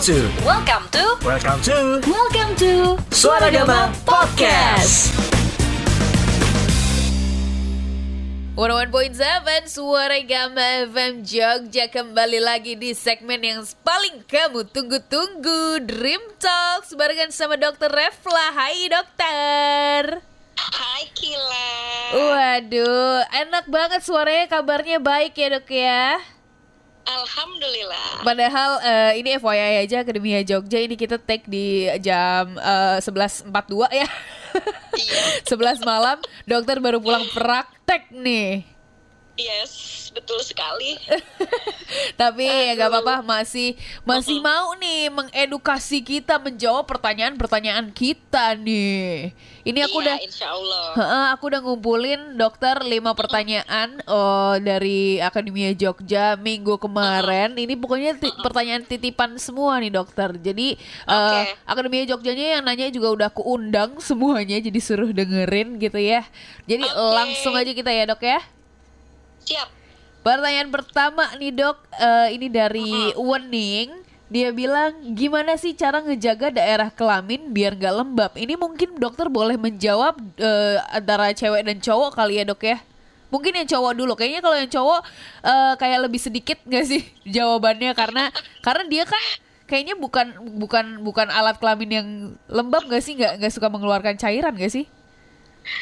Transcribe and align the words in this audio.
to 0.00 0.32
Welcome 0.48 0.88
to 0.96 1.04
Welcome 1.20 1.60
to 1.60 2.00
Welcome 2.08 2.56
to 2.56 2.96
Suara 3.12 3.52
Gama 3.52 3.92
Podcast. 4.08 5.12
101.7 8.56 9.68
Suara 9.68 10.16
Gama 10.24 10.88
FM 10.88 11.20
Jogja 11.20 11.92
kembali 11.92 12.40
lagi 12.40 12.80
di 12.80 12.96
segmen 12.96 13.44
yang 13.44 13.60
paling 13.84 14.24
kamu 14.24 14.72
tunggu-tunggu 14.72 15.84
Dream 15.84 16.24
Talks 16.40 16.96
barengan 16.96 17.28
sama 17.28 17.60
Dokter 17.60 17.92
Refla 17.92 18.56
Hai 18.56 18.88
dokter 18.88 20.24
Hai 20.56 21.04
Kila. 21.12 21.72
Waduh 22.16 23.20
enak 23.36 23.68
banget 23.68 24.00
suaranya 24.00 24.48
kabarnya 24.48 24.96
baik 24.96 25.36
ya 25.36 25.60
dok 25.60 25.68
ya 25.68 26.16
Alhamdulillah. 27.10 28.22
Padahal 28.22 28.70
eh, 28.80 29.12
ini 29.18 29.34
FYI 29.34 29.82
aja 29.82 30.06
Akademia 30.06 30.40
Jogja 30.46 30.78
ini 30.78 30.94
kita 30.94 31.18
take 31.18 31.44
di 31.50 31.90
jam 31.98 32.54
eh, 32.54 32.98
11.42 33.02 33.50
ya 33.90 34.08
Iya. 34.90 35.22
11 35.50 35.82
malam 35.86 36.18
dokter 36.44 36.82
baru 36.82 36.98
pulang 36.98 37.22
praktek 37.30 38.10
nih 38.10 38.66
Yes, 39.40 39.72
betul 40.12 40.36
sekali. 40.44 41.00
Tapi 42.20 42.44
ya 42.44 42.76
gak 42.76 42.90
apa-apa 42.92 43.16
masih 43.24 43.72
masih 44.04 44.38
mau 44.38 44.76
nih 44.76 45.08
mengedukasi 45.08 46.04
kita 46.04 46.36
menjawab 46.36 46.84
pertanyaan-pertanyaan 46.84 47.88
kita 47.90 48.52
nih. 48.54 49.32
Ini 49.60 49.78
aku 49.88 50.00
Iya, 50.00 50.04
udah 50.04 50.16
insya 50.20 50.46
Allah. 50.52 50.86
Aku 51.36 51.48
udah 51.48 51.60
ngumpulin 51.60 52.36
dokter 52.36 52.80
lima 52.84 53.16
pertanyaan 53.16 54.00
oh, 54.04 54.56
dari 54.60 55.20
Akademia 55.20 55.72
Jogja 55.72 56.36
minggu 56.36 56.76
kemarin. 56.76 57.56
Ini 57.56 57.74
pokoknya 57.76 58.16
ti- 58.16 58.36
pertanyaan 58.40 58.84
titipan 58.84 59.40
semua 59.40 59.80
nih 59.80 59.92
dokter. 59.92 60.36
Jadi 60.36 60.76
Oke. 61.04 61.40
Akademia 61.64 62.04
Jogjanya 62.06 62.60
yang 62.60 62.62
nanya 62.64 62.92
juga 62.92 63.08
udah 63.12 63.26
aku 63.32 63.42
undang 63.44 63.96
semuanya, 64.00 64.60
jadi 64.60 64.78
suruh 64.80 65.10
dengerin 65.10 65.76
gitu 65.76 65.98
ya. 65.98 66.24
Jadi 66.68 66.84
Oke. 66.84 67.14
langsung 67.16 67.52
aja 67.56 67.72
kita 67.72 67.90
ya 67.90 68.04
dok 68.04 68.22
ya. 68.22 68.40
Siap. 69.44 69.68
Pertanyaan 70.20 70.68
pertama 70.68 71.24
nih 71.40 71.52
dok, 71.52 71.80
eh, 71.96 72.36
ini 72.36 72.52
dari 72.52 73.16
Wening. 73.16 74.04
Dia 74.30 74.54
bilang 74.54 74.94
gimana 75.18 75.58
sih 75.58 75.74
cara 75.74 75.98
ngejaga 76.06 76.54
daerah 76.54 76.86
kelamin 76.92 77.50
biar 77.50 77.74
nggak 77.74 77.94
lembab? 77.98 78.32
Ini 78.38 78.54
mungkin 78.54 78.94
dokter 79.00 79.26
boleh 79.26 79.58
menjawab 79.58 80.22
eh, 80.38 80.78
antara 80.94 81.34
cewek 81.34 81.66
dan 81.66 81.82
cowok 81.82 82.14
kali 82.14 82.38
ya 82.38 82.44
dok 82.46 82.62
ya? 82.62 82.78
Mungkin 83.34 83.58
yang 83.58 83.66
cowok 83.66 83.92
dulu. 83.98 84.12
Kayaknya 84.14 84.40
kalau 84.44 84.56
yang 84.60 84.70
cowok 84.70 85.00
eh, 85.42 85.72
kayak 85.82 85.98
lebih 86.06 86.20
sedikit 86.22 86.58
nggak 86.62 86.84
sih 86.86 87.02
jawabannya 87.40 87.90
karena 87.96 88.30
karena 88.62 88.84
dia 88.86 89.02
kan 89.08 89.24
kayaknya 89.66 89.98
bukan 89.98 90.26
bukan 90.62 91.02
bukan 91.02 91.26
alat 91.26 91.58
kelamin 91.58 91.90
yang 91.90 92.08
lembab 92.46 92.86
nggak 92.86 93.02
sih? 93.02 93.18
Nggak 93.18 93.40
nggak 93.42 93.52
suka 93.56 93.66
mengeluarkan 93.66 94.14
cairan 94.14 94.54
nggak 94.54 94.70
sih? 94.70 94.86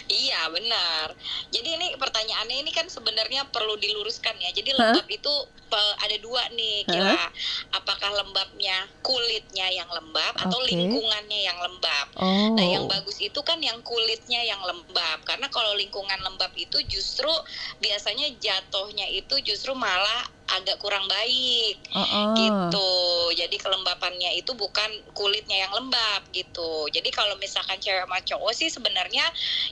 Iya, 0.08 0.40
benar. 0.50 1.14
Jadi 1.54 1.68
ini 1.78 1.86
pertanyaannya 1.96 2.56
ini 2.66 2.70
kan 2.74 2.90
sebenarnya 2.90 3.46
perlu 3.48 3.78
diluruskan 3.78 4.34
ya. 4.40 4.50
Jadi 4.52 4.74
Hah? 4.74 4.92
lembab 4.92 5.06
itu 5.06 5.34
pe- 5.68 5.96
ada 6.02 6.16
dua 6.18 6.42
nih, 6.52 6.84
Kila. 6.88 7.16
Apakah 7.76 8.10
lembabnya 8.24 8.88
kulitnya 9.04 9.68
yang 9.70 9.88
lembab 9.92 10.34
atau 10.36 10.58
Oke. 10.58 10.72
lingkungannya 10.74 11.40
yang 11.44 11.58
lembab? 11.60 12.06
Oh. 12.18 12.56
Nah, 12.56 12.66
yang 12.66 12.84
bagus 12.88 13.20
itu 13.20 13.40
kan 13.44 13.60
yang 13.60 13.78
kulitnya 13.84 14.42
yang 14.42 14.60
lembab. 14.64 15.22
Karena 15.28 15.46
kalau 15.52 15.76
lingkungan 15.76 16.18
lembab 16.24 16.50
itu 16.56 16.80
justru 16.88 17.30
biasanya 17.78 18.32
jatuhnya 18.40 19.06
itu 19.12 19.38
justru 19.44 19.76
malah 19.76 20.24
agak 20.48 20.80
kurang 20.80 21.04
baik. 21.06 21.76
Oh-oh. 21.92 22.36
gitu 22.36 22.90
jadi 23.36 23.56
kelembapannya 23.60 24.36
itu 24.40 24.52
bukan 24.52 24.88
kulitnya 25.16 25.68
yang 25.68 25.72
lembab 25.72 26.24
gitu 26.32 26.88
jadi 26.92 27.08
kalau 27.12 27.36
misalkan 27.40 27.80
cewek 27.80 28.04
sama 28.04 28.20
cowok 28.24 28.52
sih 28.52 28.68
sebenarnya 28.68 29.24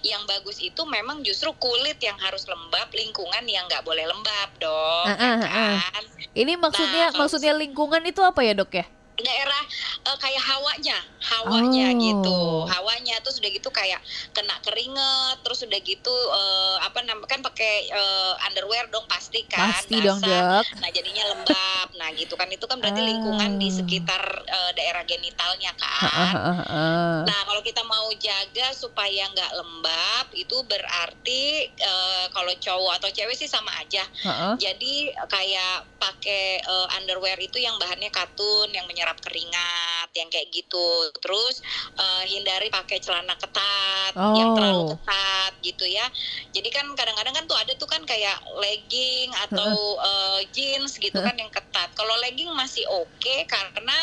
yang 0.04 0.24
bagus 0.24 0.60
itu 0.60 0.80
memang 0.88 1.20
justru 1.24 1.52
kulit 1.56 2.00
yang 2.00 2.16
harus 2.20 2.44
lembab 2.48 2.88
lingkungan 2.92 3.44
yang 3.48 3.64
nggak 3.68 3.84
boleh 3.84 4.04
lembab 4.04 4.50
dong 4.60 5.06
ah. 5.12 5.16
kan 5.16 5.85
Ini 6.32 6.56
maksudnya 6.56 7.12
Nah, 7.12 7.18
maksudnya 7.24 7.52
lingkungan 7.52 8.02
itu 8.04 8.20
apa 8.24 8.40
ya 8.42 8.52
dok 8.56 8.72
ya? 8.72 8.86
daerah 9.16 9.62
eh, 10.04 10.16
kayak 10.20 10.44
hawanya 10.44 10.96
hawanya 11.26 11.86
Oh. 11.88 11.98
gitu 11.98 12.38
hawanya 12.68 13.18
terus 13.18 13.38
udah 13.38 13.50
gitu 13.50 13.68
kayak 13.68 13.98
kena 14.30 14.54
keringet 14.60 15.36
terus 15.40 15.60
udah 15.60 15.80
gitu 15.80 16.14
eh, 16.30 16.76
apa 16.80 17.02
namanya 17.02 17.26
kan 17.26 17.40
pakai 17.40 17.74
eh, 17.86 18.32
underwear 18.44 18.86
dong 18.88 19.06
pasti 19.06 19.42
kan 19.44 19.70
Pasti 19.72 19.98
dong 19.98 20.18
dok. 20.18 20.64
Nah 20.76 20.90
jadinya 20.90 21.24
lembab. 21.28 21.88
Nah 21.94 22.08
gitu 22.12 22.34
kan 22.34 22.46
itu 22.46 22.62
kan 22.62 22.78
berarti 22.78 22.98
Ah. 22.98 23.06
lingkungan 23.06 23.50
di 23.56 23.68
sekitar 23.68 24.22
eh, 24.46 24.70
daerah 24.74 25.02
genitalnya 25.02 25.70
Ah, 25.72 25.98
kan. 25.98 26.08
ah, 26.08 26.34
ah, 26.36 26.60
ah. 26.64 27.16
Nah 27.24 27.40
kalau 27.44 27.60
kita 27.60 27.82
mau 27.82 28.06
jaga 28.12 28.70
supaya 28.72 29.26
nggak 29.26 29.52
lembab 29.52 30.26
itu 30.32 30.56
berarti 30.62 31.42
eh, 31.68 32.24
kalau 32.30 32.52
cowok 32.52 32.92
atau 32.96 33.10
cewek 33.10 33.34
sih 33.34 33.46
sama 33.46 33.70
aja. 33.76 34.02
Ah, 34.22 34.30
ah. 34.30 34.54
Jadi 34.56 35.10
kayak 35.26 35.76
pakai 35.96 36.60
eh, 36.60 36.86
underwear 36.96 37.36
itu 37.36 37.58
yang 37.58 37.74
bahannya 37.76 38.08
katun 38.08 38.70
yang 38.70 38.86
menyerap 38.86 39.18
keringat 39.18 40.08
yang 40.12 40.28
kayak 40.28 40.48
gitu. 40.48 40.86
Terus 41.18 41.62
eh, 41.96 42.24
hindari 42.30 42.68
pakai 42.68 42.98
celana 43.00 43.34
ketat 43.36 44.12
yang 44.36 44.52
Oh. 44.52 44.56
terlalu 44.56 44.82
ketat 44.96 45.52
gitu 45.60 45.84
ya. 45.84 46.06
Jadi 46.52 46.68
kan 46.72 46.86
kadang-kadang 46.94 47.34
kan 47.34 47.44
tuh 47.44 47.58
ada 47.58 47.72
tuh 47.76 47.88
kan 47.88 48.02
kayak 48.04 48.36
legging 48.58 49.30
atau 49.48 49.72
eh, 50.00 50.40
jeans 50.52 50.96
gitu 50.96 51.18
kan 51.18 51.34
yang 51.36 51.50
ketat. 51.50 51.92
Kalau 51.96 52.14
legging 52.22 52.48
masih 52.52 52.84
oke 52.88 53.36
karena 53.48 53.96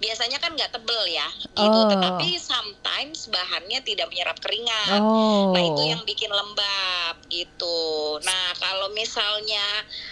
biasanya 0.00 0.38
kan 0.40 0.54
nggak 0.56 0.72
tebel 0.72 1.02
ya 1.08 1.28
gitu. 1.56 1.78
Oh. 1.80 1.88
Tetapi 1.90 2.28
sometimes 2.40 3.28
bahannya 3.28 3.80
tidak 3.84 4.08
menyerap 4.08 4.36
keringat. 4.40 5.00
Oh. 5.00 5.52
Nah 5.52 5.62
itu 5.62 5.82
yang 5.86 6.02
bikin 6.04 6.30
lembab 6.30 7.16
gitu. 7.28 8.18
Nah 8.24 8.52
kalau 8.58 8.88
misalnya 8.92 9.62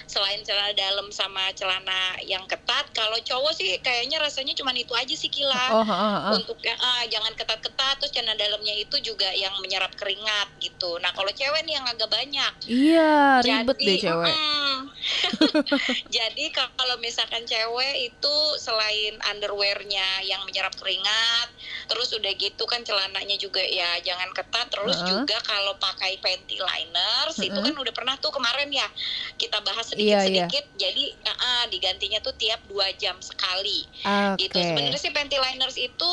selain 0.09 0.41
celana 0.43 0.73
dalam 0.73 1.09
sama 1.11 1.51
celana 1.55 2.17
yang 2.25 2.45
ketat, 2.47 2.89
kalau 2.93 3.17
cowok 3.21 3.53
sih 3.55 3.77
kayaknya 3.81 4.19
rasanya 4.19 4.55
cuma 4.55 4.71
itu 4.73 4.95
aja 4.95 5.15
sih 5.15 5.29
kila. 5.29 5.65
Oh, 5.75 5.83
ah, 5.85 6.33
ah. 6.33 6.38
Untuk 6.38 6.59
yang 6.62 6.78
ah, 6.78 7.03
jangan 7.10 7.32
ketat-ketat, 7.34 7.94
terus 7.99 8.12
celana 8.15 8.34
dalamnya 8.38 8.75
itu 8.78 8.97
juga 9.03 9.28
yang 9.34 9.53
menyerap 9.59 9.93
keringat 9.99 10.49
gitu. 10.62 10.97
Nah 11.03 11.10
kalau 11.12 11.31
cewek 11.34 11.62
nih 11.66 11.75
yang 11.78 11.87
agak 11.87 12.09
banyak. 12.09 12.53
Iya, 12.69 13.43
ribet 13.43 13.78
deh 13.78 13.97
cewek. 13.99 14.28
mm, 14.31 14.76
jadi 16.16 16.44
kalau 16.54 16.97
misalkan 17.03 17.43
cewek 17.44 17.94
itu 18.15 18.37
selain 18.59 19.19
underwearnya 19.34 20.26
yang 20.26 20.43
menyerap 20.47 20.75
keringat, 20.78 21.49
terus 21.91 22.12
udah 22.15 22.32
gitu 22.38 22.65
kan 22.65 22.82
celananya 22.87 23.37
juga 23.38 23.62
ya 23.62 23.99
jangan 24.05 24.31
ketat. 24.34 24.66
Terus 24.70 24.99
Heeh. 25.03 25.09
juga 25.09 25.37
kalau 25.43 25.75
pakai 25.81 26.20
panty 26.22 26.59
liners 26.60 27.37
itu 27.41 27.50
Heeh. 27.53 27.65
kan 27.70 27.75
udah 27.75 27.94
pernah 27.94 28.15
tuh 28.20 28.31
kemarin 28.34 28.70
ya 28.70 28.87
kita 29.41 29.59
bahas 29.65 29.87
sedikit-sedikit. 29.88 30.65
Jadi 30.76 31.05
ah, 31.26 31.38
ah, 31.38 31.65
digantinya 31.70 32.19
tuh 32.20 32.34
tiap 32.37 32.60
dua 32.69 32.91
jam 32.99 33.16
sekali 33.22 33.87
Oke. 34.05 34.47
gitu. 34.47 34.59
Sebenarnya 34.59 35.00
sih 35.00 35.12
panty 35.15 35.37
liners 35.38 35.76
itu 35.78 36.10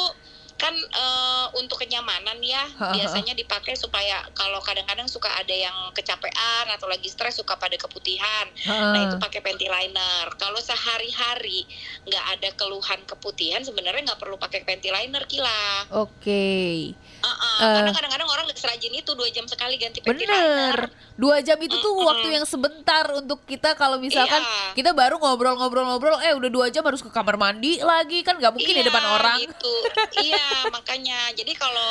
kan 0.55 0.71
eh, 0.71 1.45
untuk 1.53 1.77
kenyamanan 1.77 2.39
ya 2.39 2.63
biasanya 2.89 3.33
dipakai 3.33 3.75
supaya 3.75 4.23
kalau 4.31 4.57
kadang-kadang 4.59 5.03
suka 5.05 5.27
ada 5.29 5.51
yang 5.51 5.75
kecapean 5.91 6.65
atau 6.69 6.87
lagi 6.87 7.05
stres 7.05 7.35
suka 7.35 7.55
pada 7.55 7.75
keputihan 7.75 8.47
nah 8.65 9.01
itu 9.01 9.15
pakai 9.17 9.39
panty 9.39 9.67
liner 9.67 10.25
kalau 10.35 10.55
sehari-hari 10.57 11.67
nggak 12.03 12.25
ada 12.31 12.49
keluhan 12.55 13.03
keputihan 13.03 13.61
sebenarnya 13.61 14.05
nggak 14.05 14.17
perlu 14.17 14.35
pakai 14.35 14.63
panty 14.63 14.89
liner 14.89 15.23
kila 15.25 15.91
Oke. 15.93 16.95
Uh-uh, 17.17 17.57
Eh. 17.57 17.73
karena 17.73 17.91
kadang-kadang 17.91 18.29
orang 18.29 18.45
serajin 18.53 18.93
itu 18.93 19.11
dua 19.11 19.27
jam 19.29 19.43
sekali 19.45 19.75
ganti 19.75 19.99
panty 19.99 20.23
liner 20.23 20.75
Bener. 20.77 20.79
Dua 21.15 21.39
jam 21.39 21.55
itu 21.57 21.71
tuh 21.73 21.95
waktu 21.97 22.27
yang 22.29 22.43
sebentar 22.43 23.07
untuk 23.09 23.39
kita 23.43 23.71
kalau 23.73 23.95
misalkan 23.97 24.35
Iya. 24.37 24.75
kita 24.75 24.91
baru 24.91 25.15
ngobrol-ngobrol-ngobrol, 25.15 26.19
eh 26.19 26.35
udah 26.35 26.49
dua 26.49 26.67
jam 26.67 26.83
harus 26.83 26.99
ke 26.99 27.07
kamar 27.07 27.35
mandi 27.35 27.79
lagi 27.79 28.19
kan 28.19 28.35
nggak 28.35 28.51
mungkin 28.51 28.67
di 28.69 28.83
Iya, 28.83 28.87
depan 28.87 29.03
orang. 29.09 29.37
gitu 29.41 29.73
iya 30.21 30.44
makanya 30.73 31.33
jadi 31.37 31.53
kalau 31.55 31.89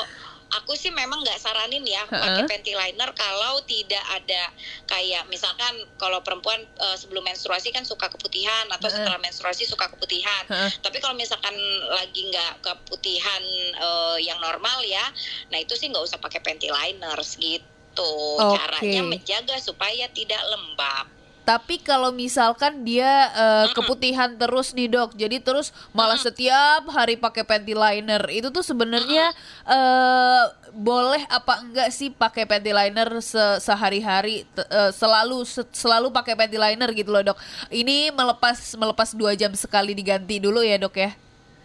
aku 0.61 0.79
sih 0.79 0.93
memang 0.95 1.23
nggak 1.25 1.41
saranin 1.41 1.83
ya 1.83 2.05
pakai 2.07 2.47
panty 2.47 2.73
liner 2.77 3.11
kalau 3.17 3.59
tidak 3.67 4.03
ada 4.15 4.45
kayak 4.87 5.27
misalkan 5.27 5.75
kalau 5.99 6.23
perempuan 6.23 6.61
eh, 6.63 6.97
sebelum 6.99 7.27
menstruasi 7.27 7.75
kan 7.75 7.83
suka 7.83 8.07
keputihan 8.13 8.69
atau 8.71 8.87
Heeh. 8.87 9.03
setelah 9.03 9.19
menstruasi 9.19 9.65
suka 9.67 9.91
keputihan 9.91 10.45
Heeh. 10.47 10.71
tapi 10.85 11.03
kalau 11.03 11.19
misalkan 11.19 11.55
lagi 11.91 12.31
nggak 12.31 12.63
keputihan 12.63 13.43
eh, 13.75 14.19
yang 14.23 14.39
normal 14.39 14.85
ya 14.87 15.05
nah 15.51 15.59
itu 15.59 15.75
sih 15.75 15.91
nggak 15.91 16.05
usah 16.05 16.19
pakai 16.23 16.39
panty 16.45 16.71
liners 16.71 17.35
gitu 17.41 18.11
Oke. 18.39 18.59
caranya 18.59 19.03
menjaga 19.07 19.57
supaya 19.59 20.07
tidak 20.11 20.43
lembab 20.51 21.14
Tapi 21.45 21.77
kalau 21.85 22.09
misalkan 22.09 22.89
dia 22.89 23.29
eh, 23.37 23.67
keputihan 23.77 24.33
terus 24.33 24.73
nih 24.73 24.89
dok, 24.89 25.13
jadi 25.13 25.45
terus 25.45 25.77
malah 25.93 26.17
setiap 26.17 26.89
hari 26.89 27.21
pakai 27.21 27.45
panty 27.45 27.77
liner, 27.77 28.25
itu 28.33 28.49
tuh 28.49 28.65
sebenarnya 28.65 29.29
eh 29.69 30.45
boleh 30.73 31.23
apa 31.29 31.61
enggak 31.63 31.89
sih 31.93 32.09
pakai 32.09 32.49
panty 32.49 32.73
liner 32.73 33.21
se- 33.21 33.61
sehari-hari? 33.61 34.49
Eh, 34.57 34.91
selalu 34.97 35.45
se- 35.45 35.69
selalu 35.71 36.09
pakai 36.11 36.33
panty 36.33 36.57
liner 36.57 36.89
gitu 36.97 37.13
loh 37.13 37.21
dok. 37.21 37.39
Ini 37.69 38.09
melepas 38.11 38.73
melepas 38.75 39.13
dua 39.13 39.37
jam 39.37 39.53
sekali 39.53 39.93
diganti 39.93 40.41
dulu 40.41 40.65
ya 40.65 40.81
dok 40.81 40.97
ya. 40.97 41.13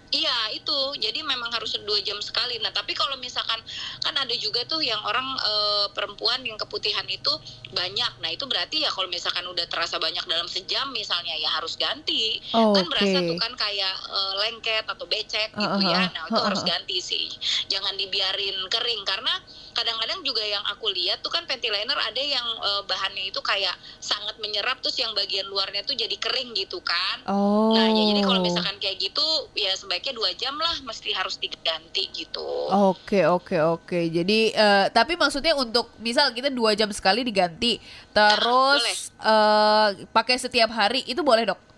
Iya 0.10 0.58
itu, 0.58 0.80
jadi 0.98 1.22
memang 1.22 1.54
harus 1.54 1.78
dua 1.86 2.02
jam 2.02 2.18
sekali. 2.18 2.58
Nah 2.58 2.74
tapi 2.74 2.98
kalau 2.98 3.14
misalkan 3.22 3.62
kan 4.02 4.16
ada 4.18 4.34
juga 4.42 4.66
tuh 4.66 4.82
yang 4.82 4.98
orang 5.06 5.28
eh, 5.38 5.86
perempuan 5.94 6.42
yang 6.42 6.58
keputihan 6.58 7.06
itu 7.06 7.30
banyak. 7.70 8.18
Nah 8.18 8.30
itu 8.34 8.50
berarti 8.50 8.82
ya 8.82 8.90
kalau 8.90 9.06
misalkan 9.06 9.46
udah 9.46 9.70
terasa 9.70 10.02
banyak 10.02 10.26
dalam 10.26 10.50
sejam 10.50 10.90
misalnya 10.90 11.38
ya 11.38 11.50
harus 11.54 11.78
ganti. 11.78 12.42
Kan 12.50 12.86
berasa 12.90 13.22
Oke. 13.22 13.30
tuh 13.30 13.38
kan 13.38 13.54
kayak 13.54 13.96
eh, 14.10 14.34
lengket 14.46 14.86
atau 14.90 15.06
becek 15.06 15.54
gitu 15.54 15.78
Uh-uh, 15.78 15.94
ya. 15.94 16.10
Nah 16.10 16.26
itu 16.26 16.34
uh-uh. 16.34 16.48
harus 16.50 16.62
ganti 16.66 16.98
sih. 17.00 17.30
Jangan 17.70 17.94
dibiarin 17.94 18.58
kering 18.66 19.06
karena 19.06 19.34
kadang-kadang 19.78 20.19
juga 20.30 20.46
yang 20.46 20.62
aku 20.70 20.94
lihat 20.94 21.26
tuh 21.26 21.34
kan 21.34 21.50
panty 21.50 21.74
liner 21.74 21.98
ada 21.98 22.22
yang 22.22 22.46
eh, 22.46 22.81
bahannya 22.86 23.34
itu 23.34 23.42
kayak 23.42 23.74
sangat 23.98 24.38
menyerap 24.38 24.78
terus 24.86 25.02
yang 25.02 25.10
bagian 25.18 25.50
luarnya 25.50 25.81
tuh 25.81 25.98
jadi 25.98 26.14
kering 26.22 26.54
gitu 26.54 26.78
kan. 26.86 27.26
Oh. 27.26 27.74
Nah, 27.74 27.90
ya 27.90 28.04
jadi 28.14 28.22
kalau 28.22 28.42
misalkan 28.46 28.78
kayak 28.78 29.02
gitu, 29.02 29.26
ya 29.58 29.74
sebaiknya 29.74 30.14
dua 30.14 30.30
jam 30.38 30.54
lah, 30.62 30.78
mesti 30.86 31.10
harus 31.18 31.42
diganti 31.42 32.14
gitu. 32.14 32.70
Oke 32.70 33.26
oke 33.26 33.58
oke. 33.58 34.00
Jadi 34.10 34.54
eh, 34.54 34.86
tapi 34.94 35.18
maksudnya 35.18 35.58
untuk 35.58 35.90
misal 35.98 36.30
kita 36.30 36.54
dua 36.54 36.78
jam 36.78 36.94
sekali 36.94 37.25
diganti, 37.25 37.82
terus 38.14 39.10
eh, 39.18 39.88
pakai 40.14 40.38
setiap 40.38 40.70
hari 40.70 41.02
itu 41.10 41.25
boleh 41.25 41.50
dok? 41.50 41.69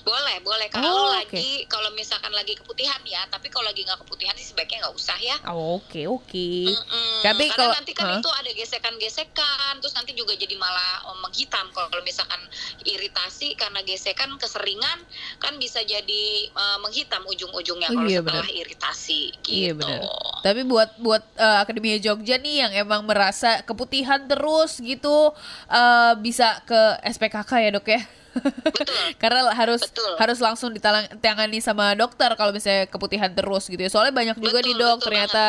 Boleh, 0.00 0.40
boleh. 0.40 0.66
Oh, 0.68 0.74
Kalau 0.74 0.96
oke. 1.12 1.12
lagi, 1.20 1.68
kalau 1.68 1.92
misalkan 1.92 2.32
lagi 2.32 2.56
keputihan 2.56 2.96
ya, 3.04 3.28
tapi 3.28 3.46
kalau 3.46 3.68
lagi 3.68 3.84
nggak 3.84 4.00
keputihan 4.00 4.32
sih 4.34 4.48
sebaiknya 4.48 4.88
nggak 4.88 4.96
usah 4.96 5.18
ya. 5.20 5.36
Oke 5.52 6.08
oke. 6.08 6.48
Mm-mm. 6.66 7.20
Tapi 7.20 7.44
Karena 7.46 7.56
kalau- 7.60 7.76
nanti 7.76 7.92
kan 7.92 8.06
Hah? 8.08 8.18
itu 8.18 8.30
ada 8.32 8.50
gesekan-gesekan, 8.50 9.72
terus 9.78 9.92
nanti 9.92 10.16
juga 10.16 10.32
jadi 10.32 10.56
malah 10.56 11.12
oh, 11.12 11.20
menghitam. 11.20 11.68
Kalau 11.70 12.00
misalkan 12.00 12.40
iritasi 12.82 13.54
karena 13.54 13.82
gesekan 13.82 14.32
keseringan, 14.36 14.98
kan 15.36 15.54
bisa 15.56 15.84
jadi 15.84 16.24
eh, 16.48 16.78
menghitam 16.80 17.22
ujung-ujungnya 17.24 17.92
Oh, 17.92 18.00
kalau 18.00 18.08
iya, 18.08 18.20
setelah 18.24 18.48
iritasi. 18.48 19.22
Gitu. 19.44 19.52
Iya 19.52 19.72
benar. 19.76 20.00
Tapi 20.40 20.60
buat 20.64 20.90
buat 20.98 21.22
eh, 21.36 21.58
Akademia 21.60 21.98
Jogja 21.98 22.40
nih 22.40 22.56
yang 22.64 22.72
emang 22.80 23.04
merasa 23.04 23.60
keputihan 23.62 24.24
terus 24.24 24.80
gitu 24.80 25.30
eh, 25.68 26.12
bisa 26.18 26.64
ke 26.64 26.80
SPKK 27.04 27.52
ya 27.60 27.70
dok 27.70 27.86
ya. 27.86 28.02
Betul. 28.34 28.96
Karena 29.22 29.52
harus 29.52 29.82
Betul. 29.84 30.12
harus 30.18 30.38
langsung 30.40 30.70
ditangani 30.72 31.58
sama 31.60 31.92
dokter 31.92 32.32
kalau 32.34 32.50
misalnya 32.50 32.88
keputihan 32.88 33.30
terus 33.32 33.68
gitu 33.68 33.80
ya. 33.80 33.90
Soalnya 33.92 34.14
banyak 34.14 34.36
juga 34.40 34.64
nih 34.64 34.74
Betul, 34.74 34.82
dok 34.82 34.96
betul 34.96 35.06
ternyata 35.10 35.44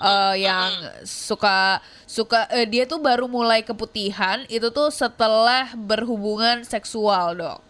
eh, 0.00 0.34
yang 0.44 0.70
suka 1.04 1.80
suka 2.06 2.46
eh, 2.54 2.68
dia 2.68 2.86
tuh 2.86 3.02
baru 3.02 3.26
mulai 3.26 3.66
keputihan 3.66 4.46
itu 4.46 4.70
tuh 4.70 4.94
setelah 4.94 5.74
berhubungan 5.74 6.62
seksual 6.62 7.34
dok. 7.34 7.65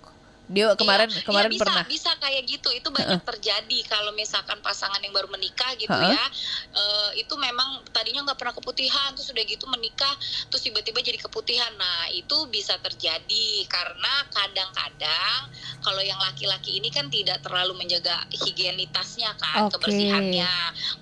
Dia 0.46 0.78
kemarin 0.78 1.10
Iya, 1.10 1.26
kemarin 1.26 1.50
iya, 1.50 1.58
bisa, 1.58 1.66
pernah. 1.66 1.84
bisa 1.90 2.10
kayak 2.22 2.42
gitu 2.46 2.68
itu 2.70 2.88
banyak 2.94 3.18
terjadi 3.26 3.78
kalau 3.90 4.14
misalkan 4.14 4.62
pasangan 4.62 5.02
yang 5.02 5.10
baru 5.10 5.26
menikah 5.26 5.74
gitu 5.74 5.90
Heeh. 5.90 6.14
ya 6.14 6.24
eh, 6.70 7.10
itu 7.18 7.34
memang 7.34 7.82
tadinya 7.90 8.22
nggak 8.30 8.38
pernah 8.38 8.54
keputihan 8.54 9.10
terus 9.18 9.26
udah 9.34 9.42
gitu 9.42 9.66
menikah 9.66 10.14
terus 10.46 10.62
tiba-tiba 10.62 11.02
jadi 11.02 11.18
keputihan 11.18 11.74
nah 11.74 12.06
itu 12.14 12.46
bisa 12.46 12.78
terjadi 12.78 13.66
karena 13.66 14.14
kadang-kadang 14.30 15.40
kalau 15.82 15.98
yang 16.06 16.18
laki-laki 16.22 16.78
ini 16.78 16.94
kan 16.94 17.10
tidak 17.10 17.42
terlalu 17.42 17.74
menjaga 17.74 18.14
higienitasnya 18.30 19.34
kan 19.34 19.66
Oke. 19.66 19.82
kebersihannya 19.82 20.52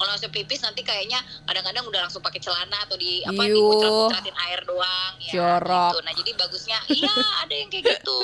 kalau 0.01 0.09
langsung 0.09 0.33
pipis 0.33 0.65
nanti 0.65 0.81
kayaknya 0.81 1.21
kadang-kadang 1.45 1.85
udah 1.85 2.09
langsung 2.09 2.25
pakai 2.25 2.41
celana 2.41 2.81
atau 2.89 2.97
di 2.97 3.21
apa 3.29 3.45
dimuncrat-muntratin 3.45 4.37
air 4.49 4.61
doang 4.65 5.13
ya 5.21 5.33
Jorok. 5.37 5.93
gitu. 5.93 5.99
nah 6.01 6.13
jadi 6.17 6.31
bagusnya 6.33 6.79
iya 6.97 7.13
ada 7.45 7.55
yang 7.55 7.69
kayak 7.69 8.01
gitu 8.01 8.21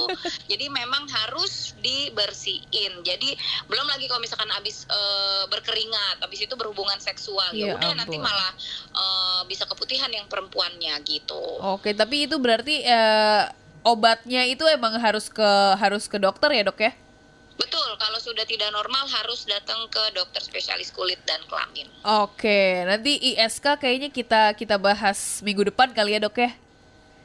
jadi 0.48 0.72
memang 0.72 1.09
harus 1.10 1.74
dibersihin. 1.82 3.02
Jadi 3.02 3.34
belum 3.66 3.86
lagi 3.90 4.06
kalau 4.06 4.22
misalkan 4.22 4.48
habis 4.54 4.86
eh, 4.86 5.44
berkeringat, 5.50 6.22
habis 6.22 6.46
itu 6.46 6.54
berhubungan 6.54 6.96
seksual, 7.02 7.50
Ya 7.52 7.74
ya 7.74 7.76
udah 7.76 7.92
nanti 7.98 8.16
malah 8.16 8.52
eh, 8.94 9.42
bisa 9.50 9.66
keputihan 9.66 10.08
yang 10.08 10.30
perempuannya 10.30 10.94
gitu. 11.02 11.58
Oke, 11.60 11.92
tapi 11.92 12.30
itu 12.30 12.38
berarti 12.38 12.86
eh, 12.86 13.42
obatnya 13.82 14.46
itu 14.46 14.64
emang 14.70 14.96
harus 15.00 15.28
ke 15.28 15.50
harus 15.76 16.06
ke 16.06 16.16
dokter 16.16 16.52
ya 16.54 16.62
dok 16.64 16.80
ya? 16.80 16.92
Betul, 17.60 17.92
kalau 18.00 18.16
sudah 18.16 18.48
tidak 18.48 18.72
normal 18.72 19.04
harus 19.04 19.44
datang 19.44 19.84
ke 19.92 20.00
dokter 20.16 20.40
spesialis 20.40 20.88
kulit 20.96 21.20
dan 21.28 21.44
kelamin. 21.44 21.84
Oke, 22.24 22.88
nanti 22.88 23.20
ISK 23.36 23.76
kayaknya 23.76 24.08
kita 24.08 24.56
kita 24.56 24.80
bahas 24.80 25.44
minggu 25.44 25.68
depan 25.68 25.92
kali 25.92 26.16
ya 26.16 26.24
dok 26.24 26.40
ya? 26.40 26.56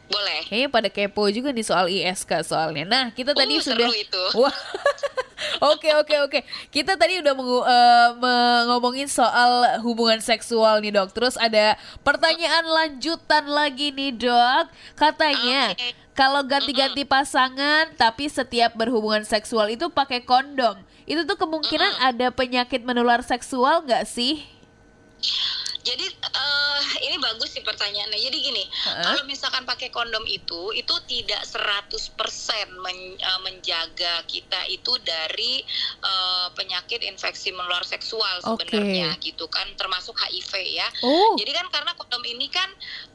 Boleh. 0.05 0.45
Kayaknya 0.45 0.69
pada 0.69 0.89
kepo 0.89 1.23
juga 1.27 1.49
nih 1.49 1.65
soal 1.65 1.85
ISK 1.87 2.43
soalnya. 2.43 2.85
Nah 2.85 3.05
kita 3.09 3.33
tadi 3.33 3.57
Uh, 3.57 3.63
sudah. 3.63 3.89
seru 3.89 3.95
itu. 3.95 4.23
Wah. 4.41 4.53
Oke 5.65 5.91
oke 5.93 6.15
oke. 6.21 6.39
Kita 6.69 6.95
tadi 6.95 7.19
udah 7.19 7.33
mengu- 7.33 7.63
eh, 7.63 8.09
me- 8.15 8.63
ngomongin 8.67 9.05
soal 9.05 9.51
hubungan 9.81 10.19
seksual 10.19 10.79
nih 10.79 10.91
dok. 10.91 11.11
Terus 11.11 11.35
ada 11.35 11.75
pertanyaan 12.01 12.65
lanjutan 12.65 13.45
lagi 13.45 13.89
nih 13.89 14.15
dok. 14.15 14.65
Katanya 14.93 15.71
Oke. 15.71 15.91
kalau 16.11 16.41
ganti-ganti 16.41 17.03
pasangan 17.03 17.91
tapi 17.93 18.27
setiap 18.27 18.73
berhubungan 18.73 19.23
seksual 19.23 19.67
itu 19.67 19.89
pakai 19.89 20.21
kondom. 20.21 20.75
Itu 21.03 21.23
tuh 21.23 21.35
kemungkinan 21.35 22.01
ada 22.03 22.29
penyakit 22.29 22.81
menular 22.81 23.21
seksual 23.21 23.83
nggak 23.83 24.05
sih? 24.05 24.41
Jadi 25.85 26.01
eh, 26.09 26.81
ini 27.05 27.21
bagus 27.21 27.53
sih 27.53 27.61
pertanyaannya. 27.61 28.17
Jadi 28.17 28.37
gini, 28.41 28.63
Heeh. 28.65 29.05
kalau 29.05 29.21
misalkan 29.29 29.69
pakai 29.69 29.93
kondom 29.93 30.25
itu 30.25 30.73
itu 30.73 30.95
tidak 31.05 31.45
100% 31.45 32.65
men- 32.81 33.19
eh, 33.21 33.39
menjaga 33.45 34.25
kita 34.25 34.65
itu 34.73 34.97
dari 35.05 35.61
eh, 36.01 36.47
penyakit 36.57 37.05
infeksi 37.05 37.53
menular 37.53 37.85
seksual 37.85 38.41
sebenarnya 38.41 39.13
gitu 39.21 39.45
kan 39.45 39.69
termasuk 39.77 40.17
HIV 40.17 40.73
ya. 40.73 40.87
Oh. 41.05 41.37
Jadi 41.37 41.53
kan 41.53 41.69
karena 41.69 41.93
kondom 41.93 42.25
ini 42.25 42.49
kan 42.49 42.67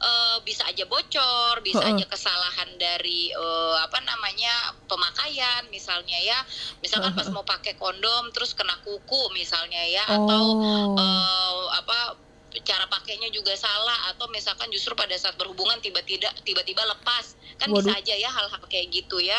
eh, 0.07 0.39
bisa 0.47 0.63
aja 0.71 0.87
bocor, 0.87 1.59
bisa 1.67 1.83
Heeh. 1.83 1.99
aja 1.99 2.07
kesalahan 2.07 2.71
dari 2.79 3.35
eh, 3.35 3.77
apa 3.83 3.99
namanya 3.99 4.55
pemakaian 4.87 5.67
misalnya 5.75 6.23
ya. 6.23 6.39
Misalkan 6.87 7.19
pas 7.19 7.27
mau 7.35 7.43
pakai 7.43 7.75
kondom 7.75 8.31
terus 8.31 8.55
kena 8.55 8.79
kuku 8.87 9.35
misalnya 9.35 9.83
ya 9.91 10.07
atau 10.07 10.43
Oh. 10.61 10.95
eh, 10.95 11.65
apa 11.75 11.99
cara 12.67 12.85
pakainya 12.91 13.31
juga 13.31 13.55
salah 13.55 14.11
atau 14.11 14.27
misalkan 14.27 14.67
justru 14.75 14.91
pada 14.99 15.15
saat 15.15 15.39
berhubungan 15.39 15.79
tiba-tiba 15.79 16.27
tiba-tiba 16.43 16.83
lepas 16.83 17.39
kan 17.63 17.71
bisa 17.71 17.95
Waduh. 17.95 18.01
aja 18.03 18.15
ya 18.19 18.31
hal-hal 18.31 18.63
kayak 18.67 18.91
gitu 18.91 19.23
ya 19.23 19.39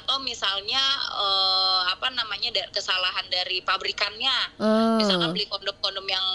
atau 0.00 0.16
misalnya 0.24 0.80
eh, 1.20 1.80
apa 1.92 2.08
namanya 2.16 2.48
da- 2.56 2.70
kesalahan 2.72 3.26
dari 3.28 3.60
pabrikannya 3.60 4.36
Ah. 4.56 4.96
misalkan 4.96 5.36
beli 5.36 5.44
kondom-kondom 5.46 6.06
yang 6.08 6.26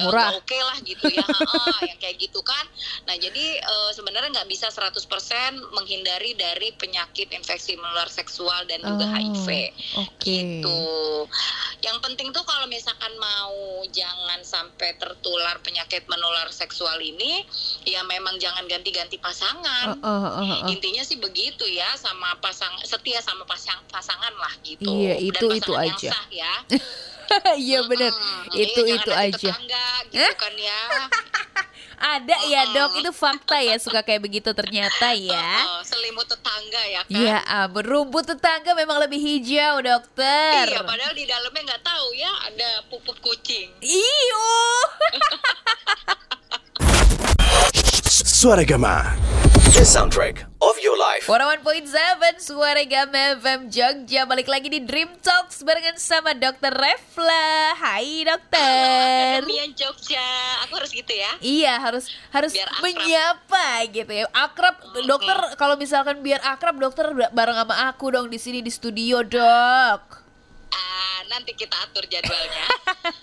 Murah. 0.00 0.30
nggak 0.30 0.38
oke 0.38 0.58
lah 0.60 0.78
gitu 0.80 1.06
ya 1.08 1.26
Ha-ha, 1.38 1.84
yang 1.84 1.98
kayak 1.98 2.16
gitu 2.18 2.40
kan 2.40 2.64
nah 3.04 3.14
jadi 3.14 3.44
eh, 3.56 3.90
sebenarnya 3.92 4.30
nggak 4.32 4.48
bisa 4.48 4.68
100% 4.68 4.94
menghindari 5.72 6.32
dari 6.32 6.70
penyakit 6.72 7.30
infeksi 7.30 7.74
menular 7.74 8.06
seksual 8.08 8.62
dan 8.64 8.80
juga 8.80 8.96
Oh, 9.00 9.14
HIV 9.14 9.48
Oke. 9.96 10.20
gitu. 10.20 10.80
Yang 11.80 11.98
penting 11.98 12.28
tuh 12.28 12.42
kalau 12.42 12.66
misalkan 12.66 13.10
mau 13.16 13.56
jangan 13.88 14.42
sampai 14.42 14.94
tertular 14.94 15.56
penyakit 15.58 16.04
menular 16.04 16.50
seksual 16.50 16.98
ini, 16.98 17.40
ya 17.82 18.04
memang 18.04 18.36
jangan 18.36 18.66
ganti-ganti 18.66 19.16
pasangan. 19.16 19.96
Uh, 19.96 20.04
uh, 20.04 20.26
uh, 20.34 20.44
uh. 20.60 20.68
Intinya 20.68 21.00
sih 21.00 21.16
begitu 21.16 21.64
ya, 21.64 21.88
sama 21.96 22.36
pasang 22.38 22.74
setia 22.82 23.18
sama 23.20 23.42
pasang 23.42 23.80
pasangan 23.86 24.34
lah 24.34 24.52
gitu. 24.60 24.86
Iya, 24.86 25.14
Dan 25.16 25.24
itu- 25.24 25.50
itu 25.56 25.72
pasangan 25.72 25.86
yang 25.86 25.96
aja. 25.96 26.10
sah 26.10 26.26
ya. 26.28 26.54
Iya 27.58 27.84
bener. 27.86 28.12
Mm, 28.12 28.44
Itu 28.56 28.80
itu 28.84 29.10
aja. 29.12 29.50
Tetangga 29.52 29.86
gitu 30.12 30.32
kan 30.36 30.54
ya. 30.56 30.80
Ada 31.98 32.36
ya 32.46 32.62
dok, 32.70 33.02
itu 33.02 33.10
fakta 33.10 33.58
ya 33.58 33.74
suka 33.74 34.06
kayak 34.06 34.22
begitu 34.22 34.54
ternyata 34.54 35.10
ya. 35.18 35.50
Oh, 35.66 35.82
selimut 35.82 36.30
tetangga 36.30 36.82
ya 36.86 37.02
kan. 37.02 37.10
Ya 37.18 37.38
ampun, 37.42 37.82
rumput 37.82 38.22
tetangga 38.22 38.70
memang 38.78 39.02
lebih 39.02 39.18
hijau 39.18 39.82
dokter. 39.82 40.70
Iya, 40.70 40.86
padahal 40.86 41.10
di 41.10 41.26
dalamnya 41.26 41.74
nggak 41.74 41.82
tahu 41.82 42.06
ya 42.14 42.30
ada 42.46 42.70
pupuk 42.86 43.18
kucing. 43.18 43.74
Iyo. 43.82 44.46
Suara 48.38 48.62
Gama. 48.62 49.02
The 49.74 49.82
soundtrack 49.82 50.46
of 50.62 50.78
your 50.78 50.94
life. 50.94 51.26
101.7 51.26 51.90
Suara 52.38 52.86
Gama 52.86 53.34
FM 53.42 53.66
Jogja 53.66 54.30
Balik 54.30 54.46
lagi 54.46 54.70
di 54.70 54.78
Dream 54.78 55.10
Talks 55.18 55.66
barengan 55.66 55.98
sama 55.98 56.38
Dokter 56.38 56.70
Refla 56.70 57.74
Hai 57.74 58.22
dokter 58.22 59.42
Akademian 59.42 59.74
Jogja, 59.74 60.22
aku 60.62 60.78
harus 60.78 60.94
gitu 60.94 61.10
ya. 61.10 61.34
Iya 61.42 61.82
harus 61.82 62.14
harus 62.30 62.54
Biar 62.54 62.70
akrab. 62.70 62.82
menyapa 62.86 63.66
gitu 63.90 64.12
ya 64.14 64.24
akrab 64.30 64.74
dokter 65.02 65.38
kalau 65.58 65.74
misalkan 65.74 66.22
biar 66.22 66.38
akrab 66.46 66.78
dokter 66.78 67.10
bareng 67.34 67.58
sama 67.58 67.90
aku 67.90 68.14
dong 68.14 68.30
di 68.30 68.38
sini 68.38 68.62
di 68.62 68.70
studio 68.70 69.26
dok 69.26 70.27
Ah, 70.68 71.20
nanti 71.32 71.56
kita 71.56 71.74
atur 71.80 72.04
jadwalnya. 72.04 72.64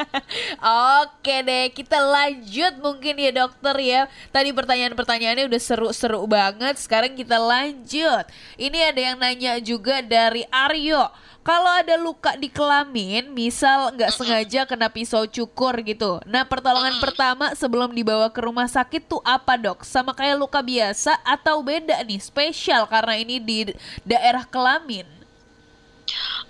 Oke 1.05 1.45
deh, 1.45 1.69
kita 1.69 2.01
lanjut 2.01 2.73
mungkin 2.81 3.15
ya 3.21 3.31
dokter 3.31 3.75
ya. 3.81 4.01
Tadi 4.33 4.49
pertanyaan-pertanyaannya 4.49 5.45
udah 5.45 5.61
seru-seru 5.61 6.25
banget. 6.25 6.75
Sekarang 6.81 7.13
kita 7.13 7.37
lanjut. 7.37 8.25
Ini 8.57 8.91
ada 8.93 9.01
yang 9.01 9.17
nanya 9.21 9.61
juga 9.61 10.01
dari 10.01 10.41
Aryo. 10.49 11.05
Kalau 11.45 11.69
ada 11.69 11.93
luka 11.93 12.33
di 12.41 12.49
kelamin, 12.49 13.29
misal 13.29 13.93
nggak 13.93 14.17
sengaja 14.17 14.65
kena 14.65 14.89
pisau 14.89 15.29
cukur 15.29 15.77
gitu. 15.85 16.17
Nah, 16.25 16.41
pertolongan 16.41 16.97
pertama 16.97 17.53
sebelum 17.53 17.93
dibawa 17.93 18.33
ke 18.33 18.41
rumah 18.41 18.65
sakit 18.65 19.05
tuh 19.05 19.21
apa 19.21 19.53
dok? 19.53 19.85
Sama 19.85 20.17
kayak 20.17 20.41
luka 20.41 20.65
biasa 20.65 21.21
atau 21.21 21.61
beda 21.61 22.01
nih? 22.01 22.17
Spesial 22.17 22.89
karena 22.89 23.21
ini 23.21 23.37
di 23.37 23.69
daerah 24.01 24.41
kelamin. 24.41 25.05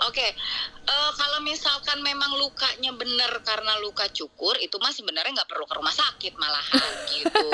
Oke, 0.08 0.36
eh, 0.86 1.12
kalau 1.18 1.40
misalkan 1.42 2.00
memang 2.06 2.32
lukanya 2.38 2.94
benar 2.94 3.32
karena 3.42 3.78
luka 3.82 4.06
cukur, 4.14 4.56
itu 4.62 4.78
mah 4.78 4.94
sebenarnya 4.94 5.42
nggak 5.42 5.50
perlu 5.50 5.66
ke 5.66 5.76
rumah 5.76 5.94
sakit 5.94 6.34
malahan 6.38 6.94
gitu. 7.18 7.52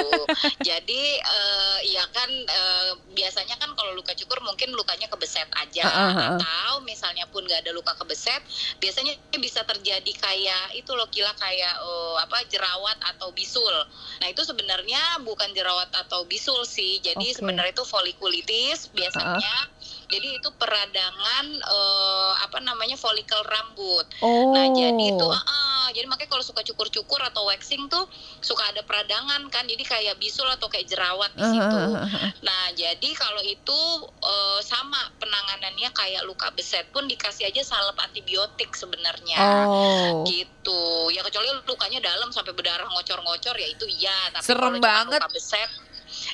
Jadi 0.61 1.03
eh, 1.17 1.79
ya 1.91 2.03
kan 2.11 2.29
eh, 2.29 2.91
biasanya 3.15 3.55
kan 3.57 3.71
kalau 3.73 3.95
luka 3.95 4.11
cukur 4.13 4.43
mungkin 4.43 4.75
lukanya 4.75 5.07
kebeset 5.07 5.47
aja, 5.57 5.87
ah, 5.87 6.11
ah. 6.11 6.37
atau 6.37 6.83
misalnya 6.83 7.27
pun 7.31 7.43
nggak 7.47 7.63
ada 7.67 7.71
luka 7.71 7.95
kebeset, 7.97 8.43
biasanya 8.83 9.15
bisa 9.39 9.63
terjadi 9.63 10.11
kayak 10.19 10.75
itu 10.75 10.91
loh 10.93 11.07
kila 11.09 11.31
kayak 11.39 11.75
eh, 11.79 12.15
apa 12.19 12.43
jerawat 12.51 12.97
atau 13.15 13.31
bisul. 13.31 13.73
Nah 14.19 14.27
itu 14.27 14.43
sebenarnya 14.43 15.23
bukan 15.23 15.51
jerawat 15.55 15.89
atau 15.95 16.27
bisul 16.27 16.63
sih, 16.67 16.99
jadi 16.99 17.23
Oke. 17.23 17.37
sebenarnya 17.39 17.73
itu 17.73 17.85
folikulitis 17.87 18.91
biasanya. 18.91 19.71
Jadi 20.11 20.27
itu 20.27 20.49
peradangan 20.59 21.45
eh, 21.55 22.33
apa 22.43 22.59
namanya 22.59 22.99
folikel 23.21 23.41
rambut. 23.45 24.05
Oh. 24.25 24.49
Nah 24.51 24.65
jadi 24.73 25.05
itu, 25.13 25.27
ah, 25.29 25.45
ah. 25.45 25.87
jadi 25.93 26.09
makanya 26.09 26.33
kalau 26.33 26.41
suka 26.41 26.65
cukur-cukur 26.65 27.21
atau 27.21 27.45
waxing 27.45 27.85
tuh 27.85 28.09
suka 28.41 28.65
ada 28.73 28.81
peradangan 28.81 29.45
kan, 29.53 29.69
jadi 29.69 29.83
kayak 29.85 30.15
bisul 30.17 30.49
atau 30.49 30.65
kayak 30.67 30.89
jerawat 30.89 31.29
di 31.37 31.45
situ. 31.45 31.77
Nah 32.41 32.63
jadi 32.73 33.09
kalau 33.13 33.43
itu 33.45 33.79
eh, 34.25 34.59
sama 34.65 34.97
penanganannya 35.21 35.89
kayak 35.93 36.25
luka 36.25 36.49
beset 36.57 36.89
pun 36.89 37.05
dikasih 37.05 37.45
aja 37.45 37.61
salep 37.61 37.97
antibiotik 38.01 38.73
sebenarnya. 38.73 39.37
Oh. 39.69 40.25
Gitu. 40.25 41.13
Ya 41.13 41.21
kecuali 41.21 41.53
lukanya 41.69 42.01
dalam 42.01 42.33
sampai 42.33 42.57
berdarah 42.57 42.89
ngocor-ngocor 42.89 43.53
ya 43.53 43.67
itu 43.69 43.85
iya. 43.85 44.33
Tapi 44.33 44.45
Serem 44.45 44.81
banget. 44.81 45.21
Luka 45.21 45.29
beset, 45.29 45.69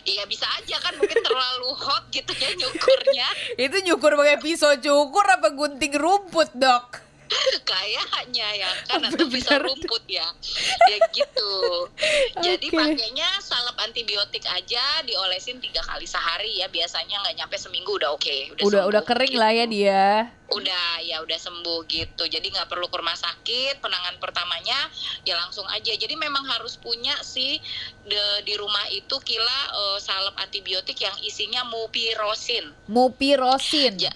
Iya 0.08 0.24
bisa 0.24 0.48
aja 0.56 0.80
kan 0.80 0.96
mungkin 0.96 1.20
terlalu 1.20 1.76
hot 1.76 2.08
gitu 2.16 2.32
ya 2.32 2.56
nyukurnya. 2.56 3.28
Itu 3.60 3.76
nyukur 3.84 4.16
pakai 4.16 4.40
pisau 4.40 4.72
cukur 4.80 5.28
apa 5.28 5.52
gunting 5.52 6.00
rumput, 6.00 6.56
Dok? 6.56 7.07
kayaknya 7.70 8.48
ya 8.56 8.70
kan 8.86 9.04
atau 9.04 9.28
bisa 9.28 9.58
rumput 9.58 10.04
ya 10.08 10.26
ya 10.88 10.98
gitu 11.12 11.54
jadi 12.46 12.68
Oke. 12.68 12.76
pakainya 12.76 13.30
salep 13.40 13.76
antibiotik 13.78 14.44
aja 14.46 14.84
diolesin 15.04 15.58
tiga 15.58 15.82
kali 15.82 16.04
sehari 16.04 16.58
ya 16.58 16.68
biasanya 16.68 17.20
nggak 17.22 17.36
nyampe 17.36 17.56
seminggu 17.56 17.92
udah 17.94 18.12
oke 18.12 18.28
udah 18.54 18.64
Udah 18.64 18.80
sembuh 18.80 18.90
udah 18.90 19.02
kering 19.04 19.34
gitu. 19.34 19.42
lah 19.42 19.52
ya 19.52 19.66
dia. 19.66 20.06
udah 20.48 20.88
ya 21.04 21.20
udah 21.20 21.36
sembuh 21.36 21.84
gitu 21.86 22.24
jadi 22.24 22.48
nggak 22.48 22.68
perlu 22.68 22.88
ke 22.88 22.96
rumah 22.96 23.14
sakit 23.14 23.84
penanganan 23.84 24.16
pertamanya 24.18 24.80
ya 25.22 25.36
langsung 25.36 25.68
aja 25.68 25.92
jadi 25.92 26.16
memang 26.16 26.48
harus 26.48 26.80
punya 26.80 27.12
sih 27.20 27.60
de- 28.04 28.42
di 28.42 28.56
rumah 28.56 28.88
itu 28.90 29.20
kila 29.20 29.60
eh, 29.76 29.98
salep 30.00 30.40
antibiotik 30.40 30.96
yang 30.98 31.16
isinya 31.20 31.68
mupirosin 31.68 32.72
Mupirosin. 32.88 34.00
Ja- 34.00 34.16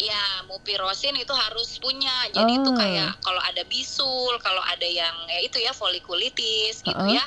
Ya, 0.00 0.24
mupirosin 0.48 1.12
itu 1.20 1.34
harus 1.36 1.76
punya. 1.76 2.14
Jadi 2.32 2.52
itu 2.56 2.70
Oh. 2.70 2.78
kayak 2.80 3.20
kalau 3.20 3.42
ada 3.44 3.62
bisul, 3.68 4.32
kalau 4.40 4.62
ada 4.64 4.88
yang 4.88 5.12
ya 5.28 5.38
itu 5.44 5.60
ya 5.60 5.72
folikulitis 5.76 6.80
gitu 6.80 7.04
Heeh. 7.04 7.20
ya. 7.20 7.24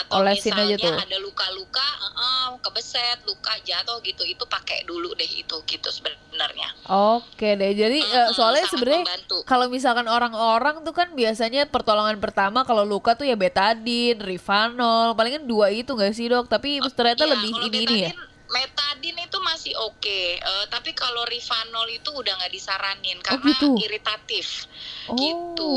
Atau 0.00 0.24
Olesin 0.24 0.56
aja 0.56 0.76
misalnya 0.76 0.76
tuh. 0.80 0.96
ada 1.04 1.16
luka-luka, 1.20 1.84
heeh, 2.04 2.46
kebeset, 2.64 3.18
luka 3.28 3.52
jatuh 3.68 4.00
gitu, 4.00 4.22
itu 4.24 4.44
pakai 4.48 4.78
dulu 4.88 5.12
deh 5.12 5.28
itu 5.28 5.56
gitu 5.68 5.88
sebenarnya. 5.92 6.68
Oke 6.86 7.58
deh. 7.60 7.72
Jadi 7.74 7.98
eh, 8.06 8.30
Mm-mm, 8.30 8.34
soalnya 8.36 8.64
sebenarnya 8.70 9.04
kalau 9.50 9.66
misalkan 9.66 10.06
orang-orang 10.06 10.74
tuh 10.86 10.94
kan 10.94 11.08
biasanya 11.20 11.66
pertolongan 11.74 12.16
pertama 12.24 12.62
kalau 12.68 12.84
luka 12.86 13.10
tuh 13.18 13.26
ya 13.26 13.34
betadin, 13.34 14.16
rifanol, 14.22 15.06
palingan 15.18 15.44
dua 15.50 15.66
itu 15.74 15.90
nggak 15.98 16.14
sih 16.14 16.26
dok? 16.32 16.46
Tapi 16.46 16.68
ternyata 16.94 17.26
Ya, 17.26 17.34
lebih 17.34 17.52
ini 17.66 17.78
ini 17.86 17.96
ya. 18.06 18.12
Metadin 18.46 19.18
itu 19.18 19.38
masih 19.42 19.74
oke, 19.82 20.20
eh, 20.38 20.64
tapi 20.70 20.94
kalau 20.94 21.26
rifanol 21.26 21.90
itu 21.90 22.14
udah 22.14 22.30
nggak 22.38 22.54
disaranin 22.54 23.18
karena 23.18 23.50
gitu? 23.50 23.74
iritatif. 23.82 24.70
Oh. 25.10 25.18
gitu. 25.18 25.74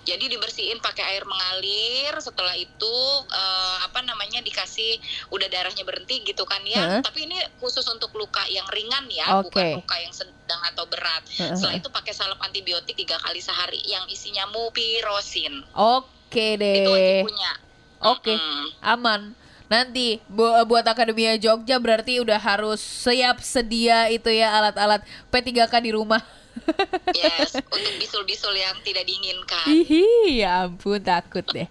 Jadi 0.00 0.32
dibersihin 0.32 0.80
pakai 0.80 1.04
air 1.12 1.24
mengalir. 1.28 2.16
Setelah 2.24 2.56
itu 2.56 2.96
eh, 3.28 3.76
apa 3.84 4.00
namanya 4.00 4.40
dikasih 4.40 4.96
udah 5.28 5.46
darahnya 5.52 5.84
berhenti 5.84 6.24
gitu 6.24 6.48
kan 6.48 6.64
ya. 6.64 6.80
Heeh. 6.80 7.02
Tapi 7.04 7.28
ini 7.28 7.36
khusus 7.60 7.84
untuk 7.92 8.08
luka 8.16 8.40
yang 8.48 8.64
ringan 8.72 9.04
ya, 9.12 9.44
Oke. 9.44 9.52
bukan 9.52 9.84
luka 9.84 9.96
yang 10.00 10.14
sedang 10.16 10.60
atau 10.72 10.88
berat. 10.88 11.22
Heeh. 11.36 11.52
Setelah 11.52 11.76
itu 11.76 11.88
pakai 11.92 12.12
salep 12.16 12.40
antibiotik 12.40 12.96
tiga 12.96 13.20
kali 13.20 13.44
sehari 13.44 13.84
yang 13.84 14.08
isinya 14.08 14.48
mupirosin. 14.48 15.60
Oke 15.76 16.56
Itu 16.56 16.88
wajib 16.88 17.04
deh. 17.20 17.22
punya. 17.28 17.52
Oke. 18.00 18.32
Mm-mm. 18.32 18.64
Aman. 18.80 19.36
Nanti 19.70 20.18
bu- 20.26 20.66
buat 20.66 20.82
Akademia 20.82 21.38
Jogja 21.38 21.78
berarti 21.78 22.18
udah 22.18 22.42
harus 22.42 22.82
siap 22.82 23.38
sedia 23.38 24.10
itu 24.10 24.26
ya 24.26 24.50
alat-alat 24.50 25.06
P3K 25.30 25.72
di 25.78 25.94
rumah. 25.94 26.20
Yes, 27.14 27.54
untuk 27.56 27.94
bisul-bisul 28.02 28.54
yang 28.58 28.74
tidak 28.82 29.06
diinginkan. 29.06 29.70
Hihi, 29.70 30.42
ya 30.42 30.66
ampun 30.66 30.98
takut 30.98 31.46
deh. 31.46 31.66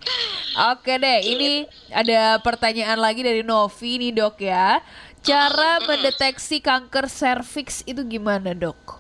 Oke 0.71 0.95
deh, 0.95 1.19
ini 1.23 1.67
ada 1.91 2.39
pertanyaan 2.39 2.99
lagi 2.99 3.19
dari 3.23 3.43
Novi 3.43 3.99
nih 3.99 4.11
dok 4.15 4.39
ya. 4.39 4.79
Cara 5.19 5.83
mendeteksi 5.83 6.63
kanker 6.63 7.11
serviks 7.11 7.83
itu 7.83 8.03
gimana 8.07 8.55
dok? 8.55 8.98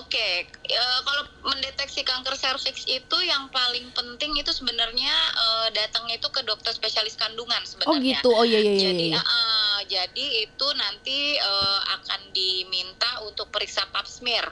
Oke, 0.00 0.48
eh, 0.48 1.00
kalau 1.04 1.24
mendeteksi 1.44 2.06
kanker 2.06 2.34
serviks 2.38 2.84
itu 2.88 3.16
yang 3.24 3.48
paling 3.50 3.90
penting 3.92 4.32
itu 4.38 4.50
sebenarnya 4.50 5.14
eh, 5.34 5.68
datangnya 5.74 6.16
itu 6.18 6.28
ke 6.30 6.40
dokter 6.46 6.72
spesialis 6.72 7.18
kandungan 7.18 7.62
sebenarnya. 7.66 7.92
Oh 7.92 7.98
gitu, 8.00 8.30
oh 8.32 8.44
iya 8.46 8.60
iya 8.60 8.72
iya. 8.74 8.90
Jadi, 8.90 9.08
ah, 9.16 9.78
jadi 9.86 10.26
itu 10.48 10.66
nanti 10.78 11.18
eh, 11.36 11.80
akan 12.00 12.20
diminta 12.32 13.24
untuk 13.26 13.48
periksa 13.50 13.84
pap 13.92 14.08
smear. 14.08 14.46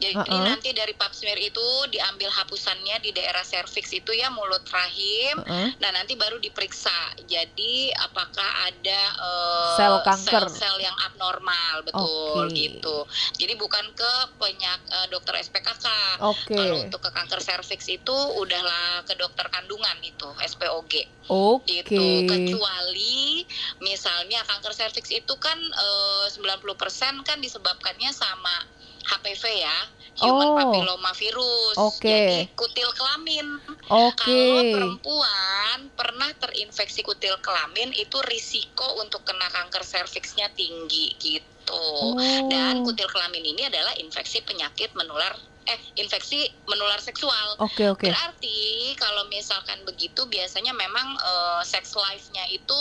Jadi 0.00 0.16
Uh-uh. 0.16 0.48
nanti 0.48 0.72
dari 0.72 0.96
pap 0.96 1.12
smear 1.12 1.36
itu 1.36 1.60
diambil 1.92 2.32
hapusannya 2.32 3.04
di 3.04 3.12
daerah 3.12 3.44
serviks 3.44 3.92
itu 3.92 4.16
ya 4.16 4.32
mulut 4.32 4.64
rahim. 4.72 5.36
Heeh. 5.44 5.76
Nah 5.76 5.90
nanti 5.92 6.16
baru 6.16 6.40
diperiksa. 6.40 7.20
Jadi 7.28 7.92
apakah 7.92 8.50
ada 8.64 9.02
eh, 9.12 9.76
Sel 9.76 9.96
kanker. 10.00 10.48
sel-sel 10.48 10.76
yang 10.80 10.96
abnormal 11.04 11.84
betul 11.84 12.48
Oke. 12.48 12.56
gitu. 12.56 12.96
Jadi 13.36 13.60
bukan 13.60 13.84
ke 13.92 14.12
penyak 14.40 14.80
eh, 14.88 15.06
dokter 15.12 15.36
SPKK. 15.36 15.86
Oke. 16.24 16.56
Kalau 16.56 16.76
untuk 16.80 17.04
ke 17.04 17.10
kanker 17.12 17.44
serviks 17.44 17.84
itu 17.92 18.16
udahlah 18.40 19.04
ke 19.04 19.12
dokter 19.20 19.44
kandungan 19.52 20.00
itu 20.00 20.28
SPOG 20.40 20.92
Oke. 21.28 21.68
gitu 21.68 22.24
kecuali 22.24 23.44
misalnya 23.84 24.40
kanker 24.48 24.72
serviks 24.72 25.12
itu 25.12 25.34
kan 25.36 25.60
eh, 25.60 26.26
90% 26.32 27.28
kan 27.28 27.38
disebabkannya 27.44 28.10
sama 28.16 28.64
HPV 29.02 29.44
ya 29.58 29.78
human 30.18 30.48
Oh. 30.48 30.56
papilloma 30.58 31.12
virus 31.14 31.76
Oke. 31.76 32.04
jadi 32.04 32.38
kutil 32.52 32.90
kelamin 32.92 33.46
Oke. 33.86 34.20
kalau 34.20 34.62
perempuan 34.70 35.78
pernah 35.92 36.30
terinfeksi 36.36 37.00
kutil 37.00 37.40
kelamin 37.40 37.90
itu 37.92 38.18
risiko 38.26 39.00
untuk 39.00 39.22
kena 39.22 39.48
kanker 39.48 39.80
serviksnya 39.80 40.52
tinggi 40.52 41.16
gitu 41.16 41.40
Oh. 41.70 42.18
dan 42.48 42.82
kutil 42.82 43.06
kelamin 43.06 43.46
ini 43.46 43.64
adalah 43.64 43.94
infeksi 43.96 44.42
penyakit 44.42 44.90
menular 44.92 45.32
eh 45.62 45.78
infeksi 45.94 46.50
menular 46.66 46.98
seksual 46.98 47.54
Oke 47.58 47.86
oke. 47.86 48.08
Berarti 48.08 48.58
kalau 48.96 49.28
misalkan 49.28 49.78
begitu 49.84 50.26
biasanya 50.26 50.72
memang 50.72 51.14
eh, 51.14 51.62
sex 51.62 51.94
life-nya 51.94 52.42
itu 52.50 52.80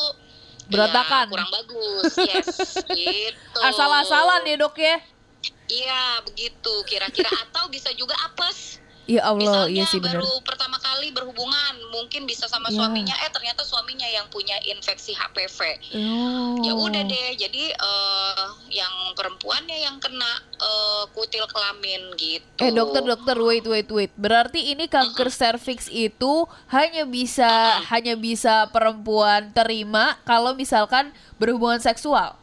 Berantakan. 0.70 1.26
ya, 1.26 1.32
kurang 1.34 1.50
bagus. 1.52 2.14
Yes, 2.16 2.78
gitu. 2.94 3.58
Asal-asalan 3.60 4.46
ya 4.46 4.56
dok 4.56 4.78
ya? 4.78 5.02
Iya, 5.66 6.26
begitu 6.26 6.74
kira-kira 6.84 7.30
atau 7.46 7.70
bisa 7.70 7.94
juga 7.94 8.18
apes. 8.24 8.82
Ya 9.10 9.26
Allah, 9.26 9.66
Misalnya 9.66 9.74
iya 9.74 9.86
sih 9.90 9.98
benar. 9.98 10.22
baru 10.22 10.38
pertama 10.46 10.78
kali 10.78 11.10
berhubungan, 11.10 11.74
mungkin 11.90 12.30
bisa 12.30 12.46
sama 12.46 12.70
Ya. 12.70 12.78
suaminya 12.78 13.18
eh 13.18 13.32
ternyata 13.34 13.66
suaminya 13.66 14.06
yang 14.06 14.30
punya 14.30 14.54
infeksi 14.62 15.18
HPV. 15.18 15.60
Oh. 15.98 16.62
Ya 16.62 16.78
udah 16.78 17.02
deh, 17.02 17.34
jadi 17.34 17.74
eh, 17.74 18.46
yang 18.70 18.94
perempuannya 19.18 19.82
yang 19.82 19.98
kena 19.98 20.30
eh, 20.54 21.04
kutil 21.10 21.42
kelamin 21.50 22.14
gitu. 22.22 22.62
Eh 22.62 22.70
dokter 22.70 23.02
dokter 23.02 23.34
wait 23.42 23.66
wait 23.66 23.90
wait. 23.90 24.14
Berarti 24.14 24.78
ini 24.78 24.86
kanker 24.86 25.34
serviks 25.34 25.90
itu 25.90 26.46
hanya 26.70 27.10
bisa 27.10 27.82
hanya 27.90 28.14
bisa 28.14 28.70
perempuan 28.70 29.50
terima 29.58 30.22
kalau 30.22 30.54
misalkan 30.54 31.10
berhubungan 31.42 31.82
seksual. 31.82 32.38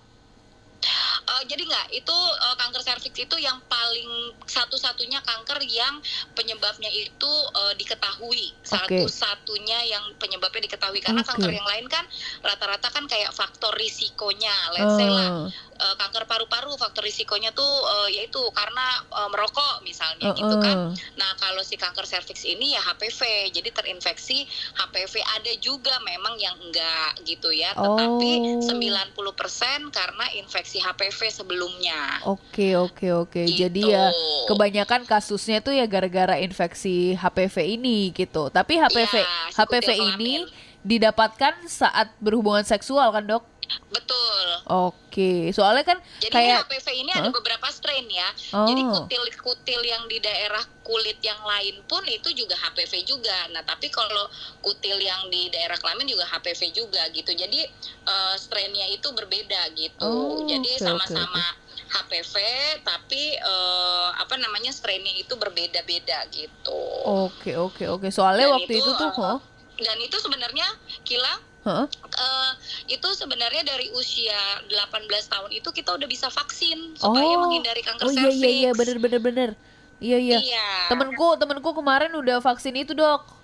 Eh, 1.27 1.43
jadi 1.51 1.63
nggak 1.67 1.87
itu 1.91 2.17
eh, 2.17 2.57
kanker 2.57 2.83
serviks 2.87 3.19
itu 3.19 3.37
yang 3.43 3.59
paling 3.67 4.33
satu-satunya 4.47 5.19
kanker 5.27 5.59
yang 5.67 5.99
penyebabnya 6.39 6.89
itu 6.89 7.33
eh, 7.57 7.75
diketahui 7.75 8.55
satu-satunya 8.63 9.79
yang 9.91 10.05
penyebabnya 10.23 10.71
diketahui 10.71 11.03
karena 11.03 11.27
Oke. 11.27 11.31
kanker 11.35 11.51
yang 11.51 11.67
lain 11.67 11.87
kan 11.91 12.07
rata-rata 12.47 12.89
kan 12.95 13.05
kayak 13.11 13.35
faktor 13.35 13.75
risikonya 13.75 14.55
let's 14.79 14.95
say 14.95 15.09
lah 15.11 15.25
Ah, 15.27 15.51
eh, 15.77 15.95
kanker 15.99 16.25
paru-paru 16.31 16.79
faktor 16.79 17.03
risikonya 17.03 17.51
tuh 17.51 17.67
eh, 17.67 18.23
yaitu 18.23 18.41
karena 18.55 19.03
eh, 19.11 19.29
merokok 19.29 19.83
misalnya 19.83 20.31
ah, 20.31 20.39
gitu 20.39 20.57
kan 20.63 20.77
ah. 20.77 20.95
Nah, 21.17 21.31
kalau 21.41 21.65
si 21.65 21.75
kanker 21.81 22.05
serviks 22.05 22.45
ini 22.45 22.77
ya 22.77 22.81
HPV. 22.85 23.51
Jadi 23.51 23.69
terinfeksi 23.73 24.45
HPV 24.77 25.15
ada 25.25 25.53
juga 25.59 25.97
memang 26.05 26.37
yang 26.37 26.55
enggak 26.61 27.25
gitu 27.25 27.51
ya. 27.51 27.73
Tetapi 27.75 28.31
Oh. 28.37 28.63
90% 28.63 29.89
karena 29.91 30.27
infeksi 30.37 30.76
HPV 30.79 31.21
sebelumnya. 31.33 32.21
Oke 32.25 32.77
oke 32.77 33.07
oke. 33.27 33.43
Jadi 33.47 33.83
Gitu. 33.83 33.93
ya 33.93 34.11
kebanyakan 34.51 35.09
kasusnya 35.09 35.65
tuh 35.65 35.73
ya 35.73 35.89
gara-gara 35.89 36.37
infeksi 36.39 37.17
HPV 37.17 37.77
ini 37.81 38.13
gitu. 38.13 38.49
Tapi 38.53 38.77
HPV 38.79 39.15
si 39.17 39.23
HPV 39.57 39.89
ini 40.17 40.47
didapatkan 40.87 41.67
saat 41.67 42.15
berhubungan 42.23 42.63
seksual 42.63 43.11
kan 43.11 43.27
dok? 43.27 43.43
Betul. 43.91 44.47
Oke. 44.67 45.51
Soalnya 45.55 45.85
kan 45.87 45.99
Jadi 46.19 46.33
kayak 46.35 46.67
HPV 46.67 46.87
ini 46.95 47.11
ada 47.15 47.31
Hah? 47.31 47.35
beberapa 47.35 47.67
strain 47.71 48.07
ya. 48.11 48.29
Jadi 48.67 48.83
Oh. 48.83 49.07
kutil-kutil 49.07 49.81
yang 49.87 50.05
di 50.11 50.19
daerah 50.19 50.63
kulit 50.83 51.19
yang 51.23 51.39
lain 51.43 51.83
pun 51.91 52.03
itu 52.07 52.31
juga 52.35 52.55
HPV 52.55 53.03
juga. 53.03 53.51
Nah, 53.51 53.63
tapi 53.67 53.91
kalau 53.91 54.27
kutil 54.63 54.99
yang 55.03 55.27
di 55.31 55.51
daerah 55.51 55.75
kelamin 55.79 56.07
juga 56.07 56.27
HPV 56.31 56.63
juga 56.75 57.03
gitu. 57.11 57.31
Jadi 57.35 57.67
eh, 58.07 58.35
strainnya 58.39 58.87
itu 58.91 59.11
berbeda 59.11 59.71
gitu. 59.75 60.07
Oh, 60.07 60.47
Jadi 60.47 60.79
sama-sama 60.79 61.43
HPV 61.87 62.35
tapi 62.83 63.39
eh, 63.39 64.09
apa 64.19 64.35
namanya 64.39 64.71
strainnya 64.75 65.15
itu 65.15 65.35
berbeda-beda 65.39 66.27
gitu. 66.35 66.83
Oke 67.07 67.55
oke 67.55 67.87
oke. 67.87 68.09
Soalnya 68.11 68.51
Dan 68.51 68.55
waktu 68.59 68.73
itu, 68.79 68.83
itu, 68.83 68.91
tuh, 68.99 69.11
oh, 69.23 69.39
Dan 69.77 69.99
itu 70.01 70.17
sebenarnya 70.19 70.67
Kila 71.05 71.56
Hah? 71.67 71.91
eh, 71.91 72.51
itu 72.87 73.09
sebenarnya 73.13 73.67
dari 73.67 73.91
usia 73.91 74.39
18 74.71 75.03
tahun 75.27 75.51
itu 75.51 75.67
kita 75.69 75.99
udah 75.99 76.07
bisa 76.07 76.31
vaksin 76.31 76.95
supaya 76.95 77.27
Oh. 77.27 77.43
menghindari 77.43 77.83
kanker 77.83 78.07
Oh 78.07 78.15
iya 78.15 78.31
iya 78.31 78.51
iya 78.63 78.71
bener 78.71 79.03
bener 79.03 79.19
bener. 79.19 79.51
Iya 79.99 80.19
iya. 80.21 80.39
Iya. 80.39 80.69
Temenku 80.87 81.35
temenku 81.37 81.75
kemarin 81.75 82.15
udah 82.15 82.39
vaksin 82.39 82.77
itu 82.77 82.95
dok. 82.95 83.35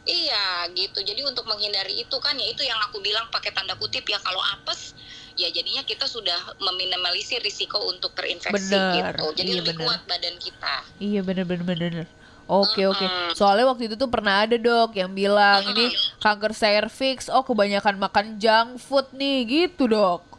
Iya, 0.00 0.72
gitu. 0.72 1.04
Jadi 1.04 1.20
untuk 1.28 1.44
menghindari 1.44 2.00
itu 2.00 2.16
kan 2.18 2.32
ya 2.32 2.48
itu 2.48 2.64
yang 2.64 2.80
aku 2.88 3.04
bilang 3.04 3.28
pakai 3.28 3.52
tanda 3.52 3.76
kutip 3.76 4.08
ya 4.08 4.16
kalau 4.24 4.40
apes 4.56 4.96
ya 5.36 5.52
jadinya 5.52 5.84
kita 5.84 6.08
sudah 6.08 6.56
meminimalisir 6.58 7.44
risiko 7.44 7.76
untuk 7.84 8.16
terinfeksi 8.16 8.72
Benar, 8.72 9.12
gitu. 9.12 9.24
Jadi 9.36 9.50
iya 9.52 9.58
lebih 9.60 9.74
benar. 9.76 9.84
kuat 9.84 10.00
badan 10.08 10.36
kita. 10.40 10.74
Iya 10.96 11.20
bener 11.20 11.44
bener 11.44 11.64
bener. 11.68 12.06
Oke 12.50 12.82
oke. 12.90 13.06
Soalnya 13.38 13.70
waktu 13.70 13.86
itu 13.86 13.94
tuh 13.94 14.10
pernah 14.10 14.42
ada 14.42 14.58
dok 14.58 14.98
yang 14.98 15.14
bilang 15.14 15.62
ini 15.70 15.94
kanker 16.18 16.50
cervix. 16.50 17.30
Oh 17.30 17.46
kebanyakan 17.46 17.94
makan 18.02 18.42
junk 18.42 18.82
food 18.82 19.06
nih 19.14 19.46
gitu 19.46 19.86
dok. 19.86 20.29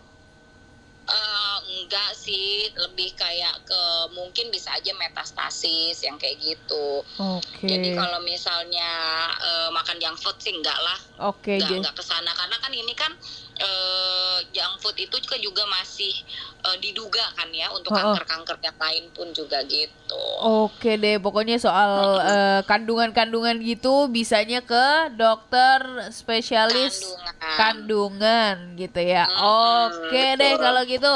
Enggak 1.91 2.15
sih, 2.15 2.71
lebih 2.71 3.11
kayak 3.19 3.67
ke 3.67 3.81
mungkin 4.15 4.47
bisa 4.47 4.71
aja 4.71 4.95
metastasis 4.95 5.99
yang 6.07 6.15
kayak 6.15 6.39
gitu. 6.39 7.03
Oke. 7.19 7.67
Jadi 7.67 7.91
kalau 7.91 8.23
misalnya 8.23 8.91
eh, 9.27 9.69
makan 9.75 9.99
junk 9.99 10.15
food 10.15 10.39
sih 10.39 10.55
enggak 10.55 10.79
lah, 10.79 10.95
Oke 11.27 11.59
enggak 11.59 11.67
jadi. 11.67 11.79
enggak 11.83 11.95
ke 11.99 12.03
sana 12.07 12.31
karena 12.31 12.55
kan 12.63 12.71
ini 12.71 12.95
kan 12.95 13.11
eh, 13.59 14.39
junk 14.55 14.79
food 14.79 14.95
itu 14.95 15.19
juga 15.19 15.35
juga 15.35 15.63
masih 15.67 16.15
eh, 16.63 16.77
diduga 16.79 17.27
kan 17.35 17.51
ya 17.51 17.67
untuk 17.75 17.91
kanker-kanker 17.91 18.55
yang 18.63 18.77
lain 18.79 19.03
pun 19.11 19.27
juga 19.35 19.59
gitu. 19.67 20.23
Oke 20.39 20.95
deh, 20.95 21.19
pokoknya 21.19 21.59
soal 21.59 22.23
kandungan-kandungan 22.63 23.59
gitu 23.59 24.07
bisanya 24.07 24.63
ke 24.63 25.11
dokter 25.11 26.07
spesialis 26.15 27.03
Kandungan. 27.03 27.57
kandungan 27.59 28.55
gitu 28.79 29.01
ya. 29.03 29.27
Mm-mm, 29.27 29.43
Oke 29.91 30.23
deh 30.39 30.55
betul. 30.55 30.63
kalau 30.63 30.81
gitu. 30.87 31.15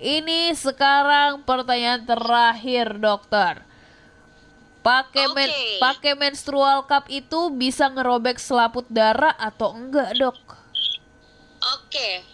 Ini 0.00 0.56
sekarang 0.56 1.44
pertanyaan 1.44 2.08
terakhir 2.08 2.96
dokter. 2.96 3.60
Pakai 4.80 5.28
men 5.36 5.52
Oke. 5.52 5.76
pakai 5.76 6.12
menstrual 6.16 6.88
cup 6.88 7.04
itu 7.12 7.52
bisa 7.52 7.92
ngerobek 7.92 8.40
selaput 8.40 8.88
darah 8.88 9.36
atau 9.36 9.76
enggak, 9.76 10.16
Dok? 10.16 10.40
Oke. 11.76 12.24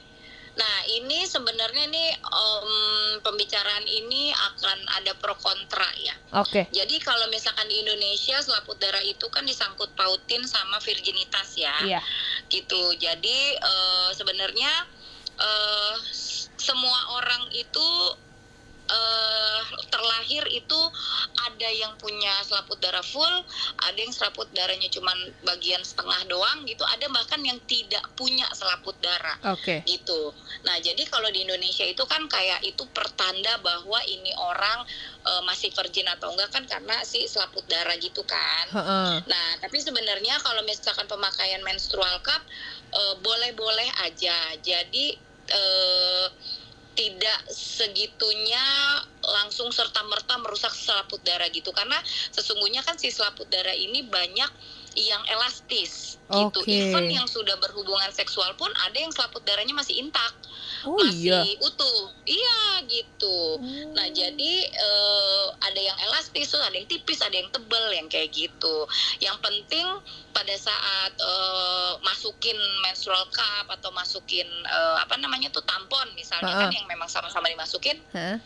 Nah, 0.56 0.76
ini 0.88 1.26
sebenarnya 1.26 1.84
nih 1.90 2.10
em, 2.16 2.72
pembicaraan 3.20 3.84
ini 3.84 4.30
akan 4.30 4.78
ada 5.02 5.12
pro 5.18 5.34
kontra 5.36 5.90
ya. 6.00 6.14
Oke. 6.38 6.70
Jadi 6.70 6.96
kalau 7.02 7.26
misalkan 7.34 7.66
di 7.66 7.82
Indonesia 7.82 8.38
selaput 8.40 8.78
darah 8.78 9.02
itu 9.02 9.26
kan 9.28 9.42
disangkut 9.42 9.92
pautin 9.98 10.46
sama 10.46 10.78
virginitas 10.80 11.58
ya. 11.58 11.76
Iya. 11.82 12.00
Gitu. 12.46 12.94
Jadi 12.96 13.38
eh, 13.58 14.10
sebenarnya 14.16 14.72
s- 16.10 16.48
semua 16.56 16.98
orang 17.20 17.42
itu 17.52 17.86
eh, 18.86 19.62
terlahir 19.90 20.44
itu 20.54 20.80
ada 21.46 21.68
yang 21.70 21.92
punya 21.98 22.32
selaput 22.46 22.78
darah 22.78 23.02
full, 23.02 23.34
ada 23.86 23.98
yang 23.98 24.14
selaput 24.14 24.46
darahnya 24.54 24.88
cuman 24.90 25.16
bagian 25.42 25.82
setengah 25.82 26.26
doang 26.30 26.62
gitu, 26.66 26.82
ada 26.86 27.06
bahkan 27.10 27.42
yang 27.42 27.58
tidak 27.66 28.02
punya 28.14 28.46
selaput 28.54 28.94
darah 29.02 29.36
Oke. 29.54 29.82
gitu. 29.84 30.32
Nah, 30.64 30.78
jadi 30.82 31.02
kalau 31.10 31.28
di 31.30 31.44
Indonesia 31.46 31.84
itu 31.86 32.02
kan 32.06 32.24
kayak 32.30 32.62
itu 32.62 32.86
pertanda 32.90 33.58
bahwa 33.62 33.98
ini 34.06 34.32
orang 34.38 34.82
eh, 35.26 35.42
masih 35.44 35.70
virgin 35.74 36.06
atau 36.06 36.32
enggak 36.32 36.50
kan 36.54 36.64
karena 36.66 37.02
si 37.02 37.26
selaput 37.26 37.66
darah 37.66 37.94
gitu 37.98 38.22
kan. 38.24 38.66
Heeh. 38.70 39.12
Nah, 39.26 39.48
tapi 39.62 39.78
sebenarnya 39.82 40.38
kalau 40.42 40.62
misalkan 40.66 41.06
pemakaian 41.10 41.62
menstrual 41.66 42.22
cup 42.22 42.42
eh, 42.94 43.14
boleh-boleh 43.20 43.88
aja. 44.06 44.54
Jadi 44.62 45.16
eh, 45.50 46.26
tidak 46.96 47.38
segitunya 47.52 48.64
langsung 49.20 49.68
serta 49.68 50.00
merta 50.08 50.40
merusak 50.40 50.72
selaput 50.72 51.20
darah 51.22 51.46
gitu 51.52 51.70
karena 51.76 52.00
sesungguhnya 52.32 52.80
kan 52.80 52.96
si 52.96 53.12
selaput 53.12 53.46
darah 53.52 53.76
ini 53.76 54.08
banyak 54.08 54.50
yang 54.96 55.20
elastis 55.28 56.16
gitu. 56.26 56.58
Oke. 56.64 56.72
Even 56.72 57.06
yang 57.12 57.28
sudah 57.28 57.54
berhubungan 57.60 58.10
seksual 58.10 58.50
pun 58.56 58.72
ada 58.88 58.96
yang 58.96 59.12
selaput 59.12 59.44
darahnya 59.46 59.76
masih 59.76 60.00
intak, 60.02 60.32
Oh 60.88 60.98
masih 60.98 61.30
iya. 61.30 61.40
utuh. 61.62 62.10
Iya 62.26 62.60
gitu. 62.88 63.38
Nah 63.94 64.08
jadi 64.10 64.52
eh, 64.66 65.46
ada 65.62 65.80
yang 65.80 65.98
elastis, 66.10 66.50
terus 66.50 66.64
ada 66.64 66.74
yang 66.74 66.88
tipis, 66.88 67.20
ada 67.22 67.36
yang 67.36 67.52
tebel, 67.52 67.86
yang 67.94 68.08
kayak 68.10 68.32
gitu. 68.32 68.76
Yang 69.22 69.36
penting 69.44 69.86
pada 70.36 70.52
saat 70.54 71.12
eh, 71.16 71.92
masukin 72.04 72.58
menstrual 72.84 73.24
cup 73.32 73.72
atau 73.72 73.88
masukin 73.90 74.44
eh, 74.68 74.96
apa 75.00 75.16
namanya 75.16 75.48
tuh 75.48 75.64
tampon 75.64 76.12
misalnya 76.12 76.52
kan 76.52 76.68
Ha-ha. 76.68 76.76
yang 76.76 76.84
memang 76.84 77.08
sama-sama 77.08 77.48
dimasukin 77.48 77.96
Hah? 78.12 78.36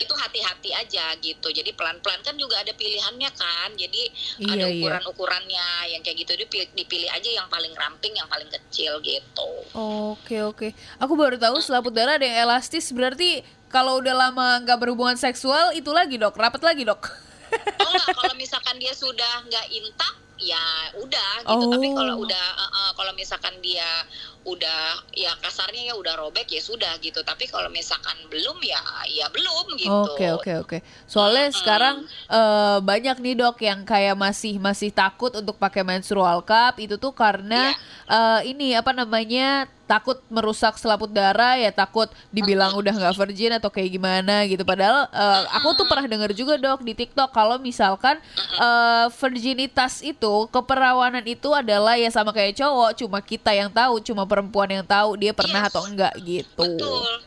itu 0.00 0.10
hati-hati 0.16 0.72
aja 0.72 1.12
gitu. 1.20 1.52
Jadi 1.52 1.76
pelan-pelan 1.76 2.24
kan 2.24 2.34
juga 2.34 2.56
ada 2.56 2.72
pilihannya 2.72 3.30
kan. 3.36 3.68
Jadi 3.76 4.02
ada 4.48 4.64
Iya 4.64 4.66
iya. 4.66 4.80
ukuran-ukurannya 4.80 5.66
yang 5.92 6.00
kayak 6.00 6.24
gitu 6.24 6.32
dipilih, 6.34 6.68
dipilih 6.72 7.10
aja 7.12 7.28
yang 7.28 7.46
paling 7.46 7.76
ramping, 7.76 8.16
yang 8.16 8.24
paling 8.26 8.48
kecil 8.48 8.96
gitu. 9.04 9.50
Oke 9.76 10.40
oke. 10.40 10.72
Aku 10.98 11.14
baru 11.14 11.36
tahu 11.36 11.60
selaput 11.60 11.92
darah 11.92 12.16
ada 12.16 12.24
yang 12.24 12.48
elastis. 12.48 12.88
Berarti 12.90 13.44
kalau 13.68 14.00
udah 14.00 14.16
lama 14.16 14.64
nggak 14.64 14.78
berhubungan 14.80 15.20
seksual 15.20 15.76
itu 15.76 15.92
lagi 15.92 16.16
dok, 16.16 16.32
rapat 16.34 16.64
lagi 16.64 16.88
dok. 16.88 17.04
Oh 17.52 17.88
enggak, 17.92 18.08
kalau 18.16 18.34
misalkan 18.40 18.76
dia 18.80 18.92
sudah 18.92 19.44
nggak 19.44 19.66
intak, 19.68 20.14
ya 20.38 20.62
udah 20.96 21.32
gitu. 21.42 21.64
Tapi 21.68 21.86
Oh. 21.90 21.94
kalau 21.94 22.14
udah, 22.22 22.46
eh, 22.56 22.70
eh, 22.72 22.90
kalau 22.94 23.12
misalkan 23.12 23.54
dia 23.58 24.06
udah, 24.42 24.80
ya 25.12 25.34
kasarnya 25.36 25.90
ya 25.90 25.94
udah 25.94 26.14
robek 26.16 26.48
ya 26.48 26.58
sudah 26.58 26.96
gitu. 26.98 27.20
Tapi 27.20 27.44
kalau 27.46 27.68
misalkan 27.68 28.16
belum 28.26 28.56
ya, 28.62 28.78
ya 29.06 29.26
belum 29.28 29.76
gitu. 29.76 30.14
Oke 30.14 30.26
oke 30.32 30.52
oke. 30.62 30.78
Soalnya 31.04 31.50
sekarang 31.50 32.02
eh, 32.28 32.78
banyak 32.80 33.18
nih 33.18 33.34
dok 33.36 33.58
yang 33.60 33.82
kayak 33.82 34.14
masih 34.14 34.56
masih 34.56 34.88
takut 34.88 35.34
untuk 35.34 35.56
pakai 35.56 35.82
menstrual 35.82 36.40
cup 36.40 36.78
itu 36.78 36.96
tuh 36.96 37.12
karena 37.12 37.74
Iya. 37.74 37.78
eh, 38.08 38.40
ini 38.48 38.68
apa 38.72 38.90
namanya 38.90 39.66
takut 39.88 40.20
merusak 40.28 40.76
selaput 40.76 41.08
darah 41.08 41.56
ya 41.56 41.72
takut 41.72 42.12
dibilang 42.28 42.76
udah 42.76 42.92
nggak 42.92 43.16
virgin 43.16 43.56
atau 43.56 43.72
kayak 43.72 43.96
gimana 43.96 44.44
gitu. 44.44 44.60
Padahal 44.62 45.08
eh, 45.08 45.42
aku 45.56 45.72
tuh 45.80 45.88
pernah 45.88 46.04
dengar 46.04 46.30
juga 46.36 46.60
dok 46.60 46.84
di 46.84 46.92
TikTok 46.92 47.32
kalau 47.32 47.56
misalkan 47.56 48.20
eh, 48.60 49.06
virginitas 49.16 50.04
itu 50.04 50.46
keperawanan 50.52 51.24
itu 51.24 51.48
adalah 51.56 51.96
ya 51.96 52.12
sama 52.12 52.36
kayak 52.36 52.60
cowok 52.60 52.90
cuma 53.00 53.18
kita 53.24 53.50
yang 53.56 53.72
tahu 53.72 54.04
cuma 54.04 54.28
perempuan 54.28 54.68
yang 54.68 54.84
tahu 54.84 55.16
dia 55.16 55.32
pernah 55.32 55.64
Yes. 55.64 55.72
atau 55.72 55.82
enggak 55.88 56.12
gitu. 56.22 56.60
Betul. 56.60 57.24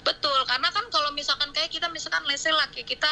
Betul, 0.00 0.38
karena 0.48 0.72
kan 0.72 0.88
kalau 0.88 1.12
misalkan 1.12 1.52
kayak 1.52 1.68
kita 1.68 1.84
misalkan 1.92 2.24
lah 2.24 2.66
kayak 2.72 2.88
kita 2.88 3.10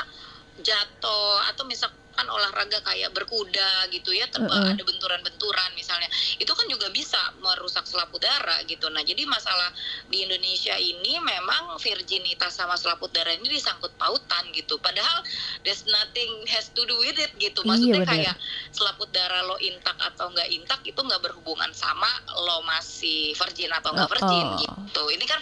jatuh 0.65 1.37
atau 1.53 1.63
misal 1.69 1.93
misalkan 2.19 2.35
olahraga 2.35 2.79
kayak 2.83 3.15
berkuda 3.15 3.87
gitu 3.95 4.11
ya, 4.11 4.27
terba 4.27 4.51
Heeh. 4.51 4.75
ada 4.75 4.83
benturan-benturan 4.83 5.71
misalnya, 5.79 6.11
itu 6.43 6.51
kan 6.51 6.67
juga 6.67 6.91
bisa 6.91 7.19
merusak 7.39 7.87
selaput 7.87 8.19
darah 8.19 8.59
gitu. 8.67 8.91
Nah, 8.91 9.07
jadi 9.07 9.23
masalah 9.31 9.71
di 10.11 10.27
Indonesia 10.27 10.75
ini 10.75 11.23
memang 11.23 11.79
virginitas 11.79 12.59
sama 12.59 12.75
selaput 12.75 13.15
darah 13.15 13.31
ini 13.39 13.47
disangkut 13.47 13.95
pautan 13.95 14.51
gitu. 14.51 14.83
Padahal 14.83 15.23
there's 15.63 15.87
nothing 15.87 16.43
has 16.51 16.75
to 16.75 16.83
do 16.91 16.99
with 16.99 17.15
it 17.15 17.31
gitu. 17.39 17.63
Iya, 17.63 17.71
Maksudnya 17.71 18.03
benar. 18.03 18.11
kayak 18.11 18.37
selaput 18.75 19.09
darah 19.15 19.47
lo 19.47 19.55
intak 19.63 19.95
atau 20.03 20.35
nggak 20.35 20.49
intak 20.51 20.83
itu 20.83 20.99
nggak 20.99 21.23
berhubungan 21.23 21.71
sama 21.71 22.11
lo 22.43 22.67
masih 22.67 23.31
virgin 23.39 23.71
atau 23.71 23.95
nggak 23.95 24.11
virgin 24.11 24.27
Oh. 24.49 24.59
gitu. 24.59 25.03
Ini 25.15 25.25
kan 25.31 25.39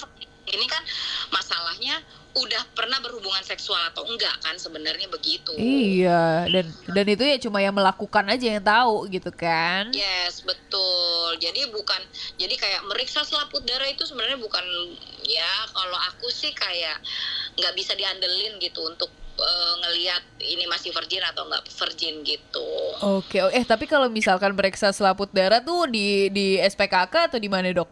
ini 0.51 0.67
kan 0.71 0.83
masalahnya 1.35 2.03
udah 2.37 2.63
pernah 2.77 3.01
berhubungan 3.01 3.41
seksual 3.41 3.81
atau 3.89 4.05
enggak 4.05 4.37
kan 4.45 4.61
sebenarnya 4.61 5.09
begitu. 5.09 5.57
Iya, 5.57 6.45
dan 6.53 6.69
dan 6.93 7.07
itu 7.09 7.25
ya 7.25 7.37
cuma 7.41 7.65
yang 7.65 7.73
melakukan 7.73 8.29
aja 8.29 8.61
yang 8.61 8.65
tahu 8.65 9.09
gitu 9.09 9.33
kan. 9.33 9.89
Yes, 9.97 10.45
betul. 10.45 11.41
Jadi 11.41 11.73
bukan 11.73 12.01
jadi 12.37 12.53
kayak 12.61 12.85
meriksa 12.93 13.25
selaput 13.25 13.65
darah 13.65 13.89
itu 13.89 14.05
sebenarnya 14.05 14.37
bukan 14.37 14.65
ya 15.25 15.53
kalau 15.73 15.97
aku 16.13 16.29
sih 16.29 16.53
kayak 16.53 17.01
nggak 17.57 17.73
bisa 17.73 17.97
diandelin 17.97 18.61
gitu 18.61 18.85
untuk 18.85 19.09
eh, 19.41 19.75
ngelihat 19.81 20.23
ini 20.45 20.69
masih 20.69 20.93
virgin 20.93 21.25
atau 21.25 21.49
nggak 21.49 21.65
virgin 21.73 22.21
gitu. 22.21 22.69
Oke, 23.01 23.41
oh, 23.41 23.49
eh 23.49 23.65
tapi 23.65 23.89
kalau 23.89 24.13
misalkan 24.13 24.53
periksa 24.53 24.93
selaput 24.93 25.33
darah 25.33 25.65
tuh 25.65 25.89
di 25.89 26.29
di 26.29 26.61
SPKK 26.61 27.33
atau 27.33 27.41
di 27.41 27.49
mana 27.49 27.73
dok? 27.73 27.89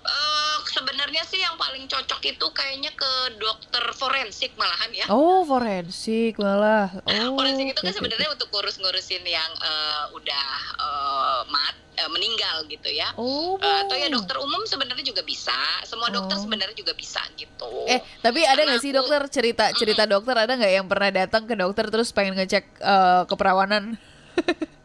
Eh, 0.00 0.56
sebenarnya 0.72 1.20
sih 1.28 1.44
yang 1.44 1.59
paling 1.70 1.86
cocok 1.86 2.20
itu 2.26 2.46
kayaknya 2.50 2.90
ke 2.90 3.12
dokter 3.38 3.84
forensik 3.94 4.50
malahan 4.58 4.90
ya. 4.90 5.06
Oh 5.06 5.46
forensik 5.46 6.34
malah. 6.34 6.90
Oh, 7.06 7.38
forensik 7.38 7.70
itu 7.70 7.78
kan 7.78 7.94
oke, 7.94 7.98
sebenarnya 8.02 8.26
untuk 8.34 8.50
ngurus-ngurusin 8.50 9.22
yang 9.22 9.50
eh, 9.54 10.04
udah 10.10 10.48
eh, 10.82 11.40
mat 11.46 11.78
eh, 11.94 12.10
meninggal 12.10 12.66
gitu 12.66 12.90
ya. 12.90 13.14
Oh. 13.14 13.54
Eh, 13.62 13.76
atau 13.86 13.94
ya 13.94 14.10
dokter 14.10 14.34
umum 14.42 14.66
sebenarnya 14.66 15.06
juga 15.06 15.22
bisa. 15.22 15.54
Semua 15.86 16.10
dokter 16.10 16.34
Oh. 16.34 16.42
sebenarnya 16.42 16.74
juga 16.74 16.90
bisa 16.98 17.22
gitu. 17.38 17.86
Eh 17.86 18.02
tapi 18.18 18.42
ada 18.42 18.66
nggak 18.66 18.82
sih 18.82 18.90
dokter 18.90 19.22
cerita 19.30 19.70
cerita 19.70 20.10
dokter 20.10 20.34
ada 20.34 20.50
nggak 20.50 20.72
yang 20.74 20.90
pernah 20.90 21.14
datang 21.14 21.46
ke 21.46 21.54
dokter 21.54 21.86
terus 21.86 22.10
pengen 22.10 22.34
ngecek 22.34 22.66
eh, 22.82 23.22
keperawanan? 23.30 23.94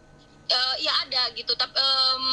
Eh, 0.46 0.76
ya 0.86 0.94
ada 1.02 1.34
gitu 1.34 1.58
tapi 1.58 1.74
em, 1.74 2.26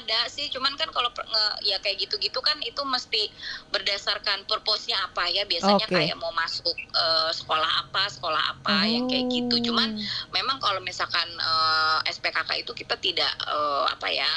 ada 0.00 0.24
sih 0.32 0.48
cuman 0.48 0.72
kan 0.80 0.88
kalau 0.88 1.12
ya 1.60 1.76
kayak 1.84 2.00
gitu-gitu 2.00 2.40
kan 2.40 2.56
itu 2.64 2.80
mesti 2.88 3.28
berdasarkan 3.68 4.48
purpose-nya 4.48 4.96
apa 5.12 5.28
ya 5.28 5.44
biasanya 5.44 5.84
Oke. 5.84 5.92
kayak 5.92 6.16
mau 6.16 6.32
masuk 6.32 6.72
eh, 6.72 7.30
sekolah 7.36 7.68
apa 7.84 8.08
sekolah 8.08 8.42
apa 8.48 8.88
yang 8.88 9.04
kayak 9.12 9.28
gitu 9.28 9.60
cuman 9.68 9.92
Oh. 9.92 10.00
memang 10.32 10.56
kalau 10.56 10.80
misalkan 10.80 11.28
eh, 11.36 11.98
SPKK 12.08 12.64
itu 12.64 12.72
kita 12.72 12.96
tidak 12.96 13.32
eh, 13.44 13.84
apa 13.92 14.08
ya 14.08 14.30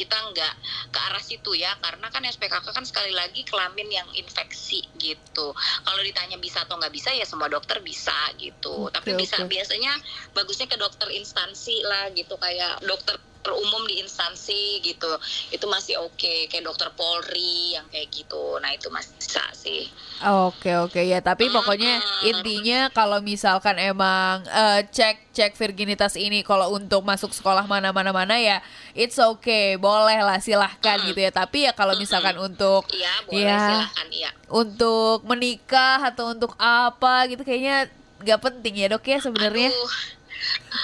kita 0.00 0.16
nggak 0.32 0.54
ke 0.88 0.98
arah 1.12 1.20
situ 1.20 1.52
ya 1.60 1.76
karena 1.84 2.08
kan 2.08 2.24
SPKK 2.24 2.72
kan 2.72 2.84
sekali 2.88 3.12
lagi 3.12 3.44
kelamin 3.44 3.92
yang 3.92 4.08
infeksi 4.16 4.80
gitu 4.96 5.52
kalau 5.84 6.00
ditanya 6.00 6.40
bisa 6.40 6.64
atau 6.64 6.80
nggak 6.80 6.88
bisa 6.88 7.12
ya 7.12 7.28
semua 7.28 7.52
dokter 7.52 7.84
bisa 7.84 8.16
gitu 8.40 8.88
Oke, 8.88 8.96
tapi 8.96 9.12
bisa 9.20 9.44
oke. 9.44 9.52
biasanya 9.52 9.92
bagusnya 10.32 10.72
ke 10.72 10.80
dokter 10.80 11.12
instansi 11.12 11.84
lah 11.84 12.08
gitu 12.16 12.40
kayak 12.40 12.80
dokter 12.80 13.20
umum 13.48 13.88
di 13.88 14.04
instansi 14.04 14.84
gitu. 14.84 15.08
Itu 15.48 15.64
masih 15.66 15.96
oke 16.04 16.52
kayak 16.52 16.64
dokter 16.64 16.92
Polri 16.92 17.72
yang 17.72 17.88
kayak 17.88 18.12
gitu. 18.12 18.60
Nah 18.60 18.68
itu 18.70 18.92
masih 18.92 19.16
bisa 19.16 19.40
sih. 19.56 19.88
Oke 20.20 20.76
oke. 20.76 21.00
Ya 21.00 21.24
tapi 21.24 21.48
pokoknya 21.48 21.96
Mm-mm. 21.96 22.30
intinya 22.36 22.92
kalau 22.92 23.24
misalkan 23.24 23.80
emang 23.80 24.44
eh, 24.44 24.84
cek 24.92 25.32
cek 25.32 25.52
virginitas 25.56 26.20
ini 26.20 26.44
kalau 26.44 26.76
untuk 26.76 27.00
masuk 27.00 27.32
sekolah 27.32 27.64
mana 27.64 27.94
mana 27.96 28.12
mana 28.12 28.36
ya 28.36 28.60
it's 28.92 29.16
okay 29.16 29.80
boleh 29.80 30.20
lah 30.20 30.36
silahkan 30.36 31.00
gitu 31.08 31.16
ya. 31.16 31.32
Tapi 31.32 31.64
ya 31.64 31.72
kalau 31.72 31.96
misalkan 31.96 32.36
untuk 32.36 32.84
iya 32.92 33.12
boleh 33.24 33.40
Ya. 33.40 33.56
silakan 33.64 34.08
iya. 34.12 34.30
untuk 34.52 35.24
menikah 35.24 36.04
atau 36.04 36.36
untuk 36.36 36.52
apa 36.60 37.24
gitu 37.32 37.40
kayaknya 37.40 37.88
nggak 38.20 38.40
penting 38.44 38.74
ya 38.76 38.86
dok 38.92 39.08
ya 39.08 39.16
sebenarnya. 39.16 39.72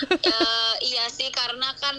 Eh, 0.09 0.75
iya 0.85 1.05
sih 1.09 1.29
karena 1.33 1.73
kan 1.81 1.97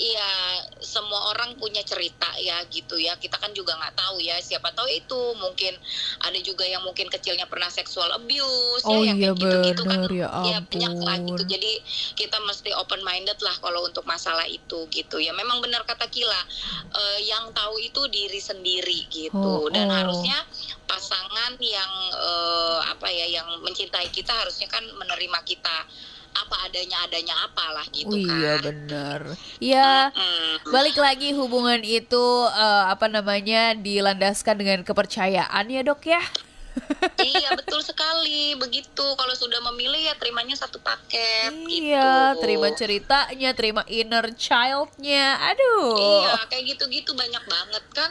Iya, 0.00 0.32
semua 0.80 1.36
orang 1.36 1.60
punya 1.60 1.84
cerita 1.84 2.32
ya 2.40 2.64
gitu 2.72 2.96
ya. 2.96 3.20
Kita 3.20 3.36
kan 3.36 3.52
juga 3.52 3.76
nggak 3.76 3.92
tahu 3.92 4.16
ya. 4.24 4.40
Siapa 4.40 4.72
tahu 4.72 4.88
itu 4.88 5.20
mungkin 5.36 5.76
ada 6.24 6.40
juga 6.40 6.64
yang 6.64 6.80
mungkin 6.80 7.12
kecilnya 7.12 7.44
pernah 7.44 7.68
seksual 7.68 8.08
abuse 8.16 8.80
Oh 8.88 9.04
ya, 9.04 9.12
yang 9.12 9.20
iya, 9.20 9.36
kayak 9.36 9.44
gitu-gitu 9.44 9.82
kan. 9.84 10.00
bener, 10.08 10.10
ya 10.16 10.56
banyak 10.64 10.94
lah 11.04 11.16
gitu. 11.20 11.36
ampun. 11.36 11.52
Jadi 11.52 11.72
kita 12.16 12.36
mesti 12.48 12.70
open 12.80 13.04
minded 13.04 13.36
lah 13.44 13.52
kalau 13.60 13.84
untuk 13.84 14.08
masalah 14.08 14.48
itu 14.48 14.88
gitu 14.88 15.20
ya. 15.20 15.36
Memang 15.36 15.60
benar 15.60 15.84
kata 15.84 16.08
Kila, 16.08 16.40
eh, 16.96 17.18
yang 17.28 17.52
tahu 17.52 17.76
itu 17.84 18.00
diri 18.08 18.40
sendiri 18.40 19.04
Oh, 19.04 19.12
gitu. 19.12 19.54
Dan 19.68 19.92
oh. 19.92 19.94
harusnya 20.00 20.38
pasangan 20.88 21.60
yang 21.60 21.92
eh, 22.16 22.78
apa 22.88 23.08
ya, 23.12 23.26
yang 23.36 23.48
mencintai 23.60 24.08
kita 24.08 24.32
harusnya 24.32 24.64
kan 24.72 24.82
menerima 24.96 25.38
kita 25.44 25.76
apa 26.30 26.56
adanya 26.64 26.96
adanya 27.02 27.34
apalah 27.42 27.84
gitu 27.90 28.08
Oh, 28.08 28.16
iya 28.16 28.54
kan. 28.56 28.64
benar 28.70 29.20
ya 29.58 30.08
Mm. 30.10 30.54
balik 30.68 30.96
lagi 30.96 31.32
hubungan 31.32 31.80
itu 31.80 32.24
eh, 32.48 32.84
apa 32.86 33.06
namanya 33.06 33.74
dilandaskan 33.74 34.54
dengan 34.54 34.80
kepercayaan 34.82 35.64
ya 35.66 35.82
dok 35.82 36.02
ya? 36.04 36.22
Iya 37.20 37.52
betul 37.52 37.82
sekali. 37.82 38.54
Begitu. 38.54 39.02
Kalau 39.02 39.34
sudah 39.34 39.58
memilih 39.68 40.00
ya 40.00 40.14
terimanya 40.14 40.54
satu 40.54 40.78
paket 40.78 41.50
iya 41.66 42.32
gitu. 42.32 42.40
terima 42.40 42.70
ceritanya 42.72 43.50
terima 43.52 43.82
inner 43.86 44.30
childnya. 44.34 45.34
Aduh. 45.50 45.98
Iya 45.98 46.46
kayak 46.46 46.64
gitu-gitu 46.70 47.10
banyak 47.12 47.42
banget 47.44 47.84
kan 47.90 48.10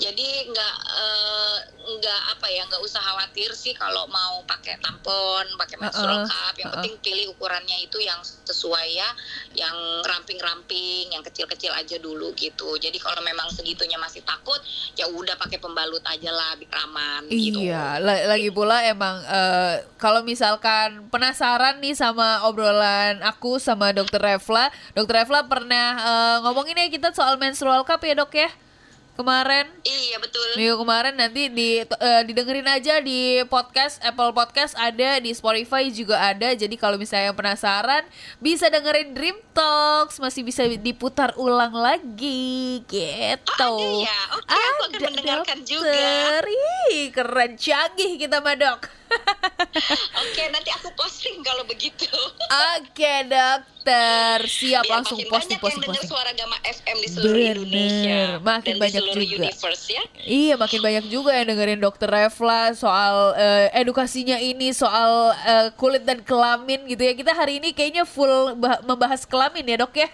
jadi 0.00 0.28
nggak 0.48 0.74
eh, 0.96 1.56
nggak 1.80 2.20
apa 2.32 2.46
ya 2.48 2.64
nggak 2.64 2.80
usah 2.80 3.00
khawatir 3.04 3.52
sih 3.52 3.76
kalau 3.76 4.08
mau 4.08 4.40
pakai 4.48 4.80
tampon 4.80 5.44
pakai 5.60 5.76
menstrual 5.76 6.24
Uh-uh, 6.24 6.28
cup. 6.28 6.54
Yang 6.56 6.68
uh-uh. 6.72 6.74
penting 6.80 6.94
pilih 7.04 7.26
ukurannya 7.36 7.76
itu 7.84 8.00
yang 8.00 8.20
sesuai 8.24 8.88
ya 8.96 9.08
yang 9.54 9.76
ramping-ramping 10.08 11.12
yang 11.12 11.20
kecil-kecil 11.20 11.76
aja 11.76 12.00
dulu 12.00 12.32
gitu. 12.32 12.80
Jadi 12.80 12.96
kalau 12.96 13.20
memang 13.20 13.52
segitunya 13.52 14.00
masih 14.00 14.24
takut 14.24 14.58
ya 14.96 15.04
udah 15.12 15.36
pakai 15.36 15.60
pembalut 15.60 16.02
aja 16.08 16.32
lah 16.32 16.56
biar 16.56 16.74
aman 16.88 17.28
gitu. 17.28 17.60
Iya, 17.60 18.00
la- 18.00 18.24
lagi 18.24 18.48
pula 18.48 18.80
emang 18.88 19.20
eh, 19.28 19.84
kalau 20.00 20.24
misalkan 20.24 21.12
penasaran 21.12 21.76
nih 21.84 21.92
sama 21.92 22.48
obrolan 22.48 23.20
aku 23.20 23.60
sama 23.60 23.92
Dokter 23.92 24.18
Refla, 24.22 24.72
Dokter 24.96 25.22
Refla 25.22 25.44
pernah 25.44 25.86
eh, 26.00 26.36
ngomongin 26.48 26.80
ya 26.80 26.88
kita 26.88 27.12
soal 27.12 27.36
menstrual 27.36 27.84
cup 27.84 28.00
ya 28.00 28.16
dok 28.16 28.32
ya 28.32 28.48
kemarin. 29.20 29.66
iya 29.84 30.16
betul 30.16 30.42
Minggu 30.56 30.76
kemarin 30.80 31.14
nanti 31.14 31.52
di 31.52 31.84
eh, 31.84 32.22
didengerin 32.26 32.66
aja 32.66 32.98
di 33.04 33.44
podcast 33.46 34.00
Apple 34.00 34.32
Podcast 34.32 34.72
ada 34.74 35.20
di 35.20 35.30
Spotify 35.36 35.92
juga 35.92 36.16
ada. 36.18 36.50
Jadi 36.56 36.74
kalau 36.80 36.96
misalnya 36.96 37.30
yang 37.30 37.38
penasaran 37.38 38.02
bisa 38.40 38.66
dengerin 38.72 39.12
Dream 39.12 39.38
Talks 39.52 40.18
masih 40.18 40.42
bisa 40.42 40.64
diputar 40.66 41.36
ulang 41.36 41.76
lagi 41.76 42.82
gitu. 42.88 43.64
Oh, 43.64 44.00
ada 44.00 44.04
ya? 44.04 44.20
Oke, 44.36 44.52
aku 44.52 44.82
akan 44.88 45.00
mendengarkan 45.12 45.58
juga. 45.64 45.92
Ih, 46.90 47.12
keren 47.14 47.54
canggih 47.60 48.18
kita 48.18 48.40
mah 48.42 48.56
Oke, 50.22 50.42
nanti 50.48 50.70
aku 50.70 50.88
posting 50.94 51.40
kalau 51.40 51.62
begitu. 51.64 52.06
Oke 52.76 53.12
dokter, 53.24 54.38
siap 54.44 54.82
Biar 54.82 54.92
langsung 54.92 55.18
posting 55.22 55.56
banyak 55.56 55.60
posting 55.60 55.82
yang 55.84 55.94
posting. 55.94 56.10
suara 56.10 56.30
Gama 56.32 56.56
FM 56.60 56.96
di 56.96 57.08
seluruh 57.08 57.34
Bener, 57.36 57.56
Indonesia 57.56 58.20
makin 58.40 58.72
dan 58.72 58.80
banyak 58.80 58.92
di 58.92 59.06
seluruh 59.06 59.24
juga. 59.24 59.44
universe 59.46 59.84
ya. 59.88 60.02
Iya 60.20 60.54
makin 60.56 60.80
banyak 60.80 61.04
juga 61.06 61.30
yang 61.32 61.46
dengerin 61.48 61.80
dokter 61.80 62.08
Refla 62.08 62.62
soal 62.74 63.14
eh, 63.36 63.66
edukasinya 63.74 64.36
ini 64.36 64.70
soal 64.70 65.12
eh, 65.38 65.68
kulit 65.74 66.02
dan 66.02 66.20
kelamin 66.20 66.86
gitu 66.86 67.00
ya 67.00 67.12
kita 67.12 67.32
hari 67.32 67.58
ini 67.58 67.70
kayaknya 67.70 68.04
full 68.04 68.54
bah- 68.54 68.82
membahas 68.82 69.22
kelamin 69.22 69.64
ya 69.66 69.76
dok 69.78 69.94
ya 69.96 70.08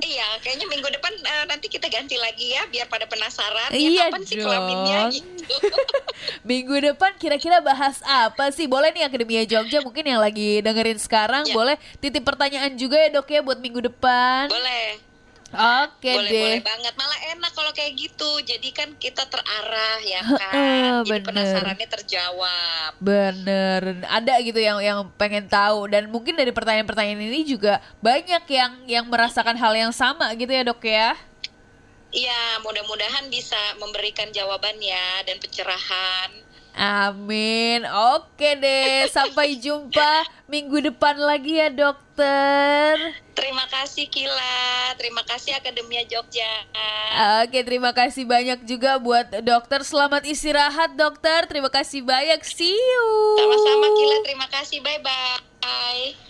iya, 0.00 0.28
kayaknya 0.38 0.66
minggu 0.66 0.88
depan 0.88 1.12
eh, 1.12 1.44
nanti 1.46 1.66
kita 1.66 1.86
ganti 1.86 2.14
lagi 2.14 2.50
ya 2.50 2.62
biar 2.66 2.86
pada 2.86 3.04
penasaran 3.04 3.70
Iya 3.70 3.88
ya 3.88 4.04
kapan 4.08 4.22
sih 4.22 4.36
kelaminnya 4.36 5.00
gitu. 5.10 5.56
minggu 6.48 6.76
depan 6.84 7.12
kira-kira 7.16 7.58
bahas 7.58 7.98
apa 8.02 8.50
sih 8.50 8.64
boleh 8.64 8.90
nih 8.90 9.04
Akademia 9.04 9.42
Jogja 9.44 9.80
mungkin 9.80 10.04
yang 10.04 10.20
lagi 10.20 10.60
dengerin 10.60 10.98
sekarang 10.98 11.44
Ya. 11.44 11.54
boleh 11.54 11.76
titip 11.98 12.22
pertanyaan 12.22 12.74
juga 12.74 12.98
ya 12.98 13.08
dok 13.10 13.26
ya 13.26 13.40
buat 13.40 13.56
minggu 13.56 13.80
depan 13.84 14.48
boleh. 14.48 15.00
Oke 15.52 16.10
boleh 16.12 16.30
deh. 16.30 16.42
boleh 16.58 16.64
banget. 16.64 16.94
Malah 16.96 17.20
enak 17.36 17.52
kalau 17.56 17.72
kayak 17.72 17.92
gitu. 17.96 18.30
Jadi 18.44 18.68
kan 18.72 18.88
kita 18.96 19.24
terarah 19.28 19.98
ya 20.04 20.22
kan? 20.24 20.52
Bener. 20.54 21.04
jadi 21.08 21.20
penasarannya 21.24 21.88
terjawab. 21.88 22.90
Bener, 23.00 23.80
ada 24.04 24.34
gitu 24.44 24.60
yang 24.60 24.78
yang 24.84 24.98
pengen 25.16 25.48
tahu. 25.48 25.88
Dan 25.88 26.12
mungkin 26.12 26.36
dari 26.36 26.52
pertanyaan-pertanyaan 26.52 27.22
ini 27.24 27.44
juga 27.48 27.80
banyak 28.04 28.44
yang 28.48 28.72
yang 28.84 29.04
merasakan 29.08 29.56
hal 29.56 29.72
yang 29.72 29.92
sama 29.92 30.28
gitu 30.36 30.52
ya 30.52 30.62
dok 30.64 30.82
ya. 30.84 31.16
Iya 32.08 32.64
mudah-mudahan 32.64 33.28
bisa 33.28 33.60
memberikan 33.76 34.32
jawaban 34.32 34.80
ya 34.80 35.20
dan 35.28 35.36
pencerahan 35.36 36.47
Amin. 36.76 37.86
Oke 38.16 38.56
deh, 38.58 39.08
sampai 39.10 39.56
jumpa 39.58 40.24
minggu 40.48 40.92
depan 40.92 41.18
lagi 41.18 41.58
ya 41.60 41.68
dokter. 41.68 42.94
Terima 43.38 43.64
kasih 43.70 44.10
Kila, 44.10 44.94
terima 44.98 45.22
kasih 45.22 45.54
Akademia 45.54 46.02
Jogja. 46.06 46.52
Oke, 47.42 47.62
terima 47.62 47.94
kasih 47.94 48.26
banyak 48.26 48.66
juga 48.66 48.98
buat 48.98 49.26
dokter. 49.42 49.82
Selamat 49.86 50.26
istirahat 50.26 50.94
dokter. 50.98 51.46
Terima 51.46 51.70
kasih 51.70 52.02
banyak. 52.02 52.42
See 52.42 52.74
you. 52.74 53.06
Sama-sama 53.38 53.86
Kila, 53.94 54.16
terima 54.26 54.46
kasih. 54.50 54.78
Bye-bye. 54.82 56.28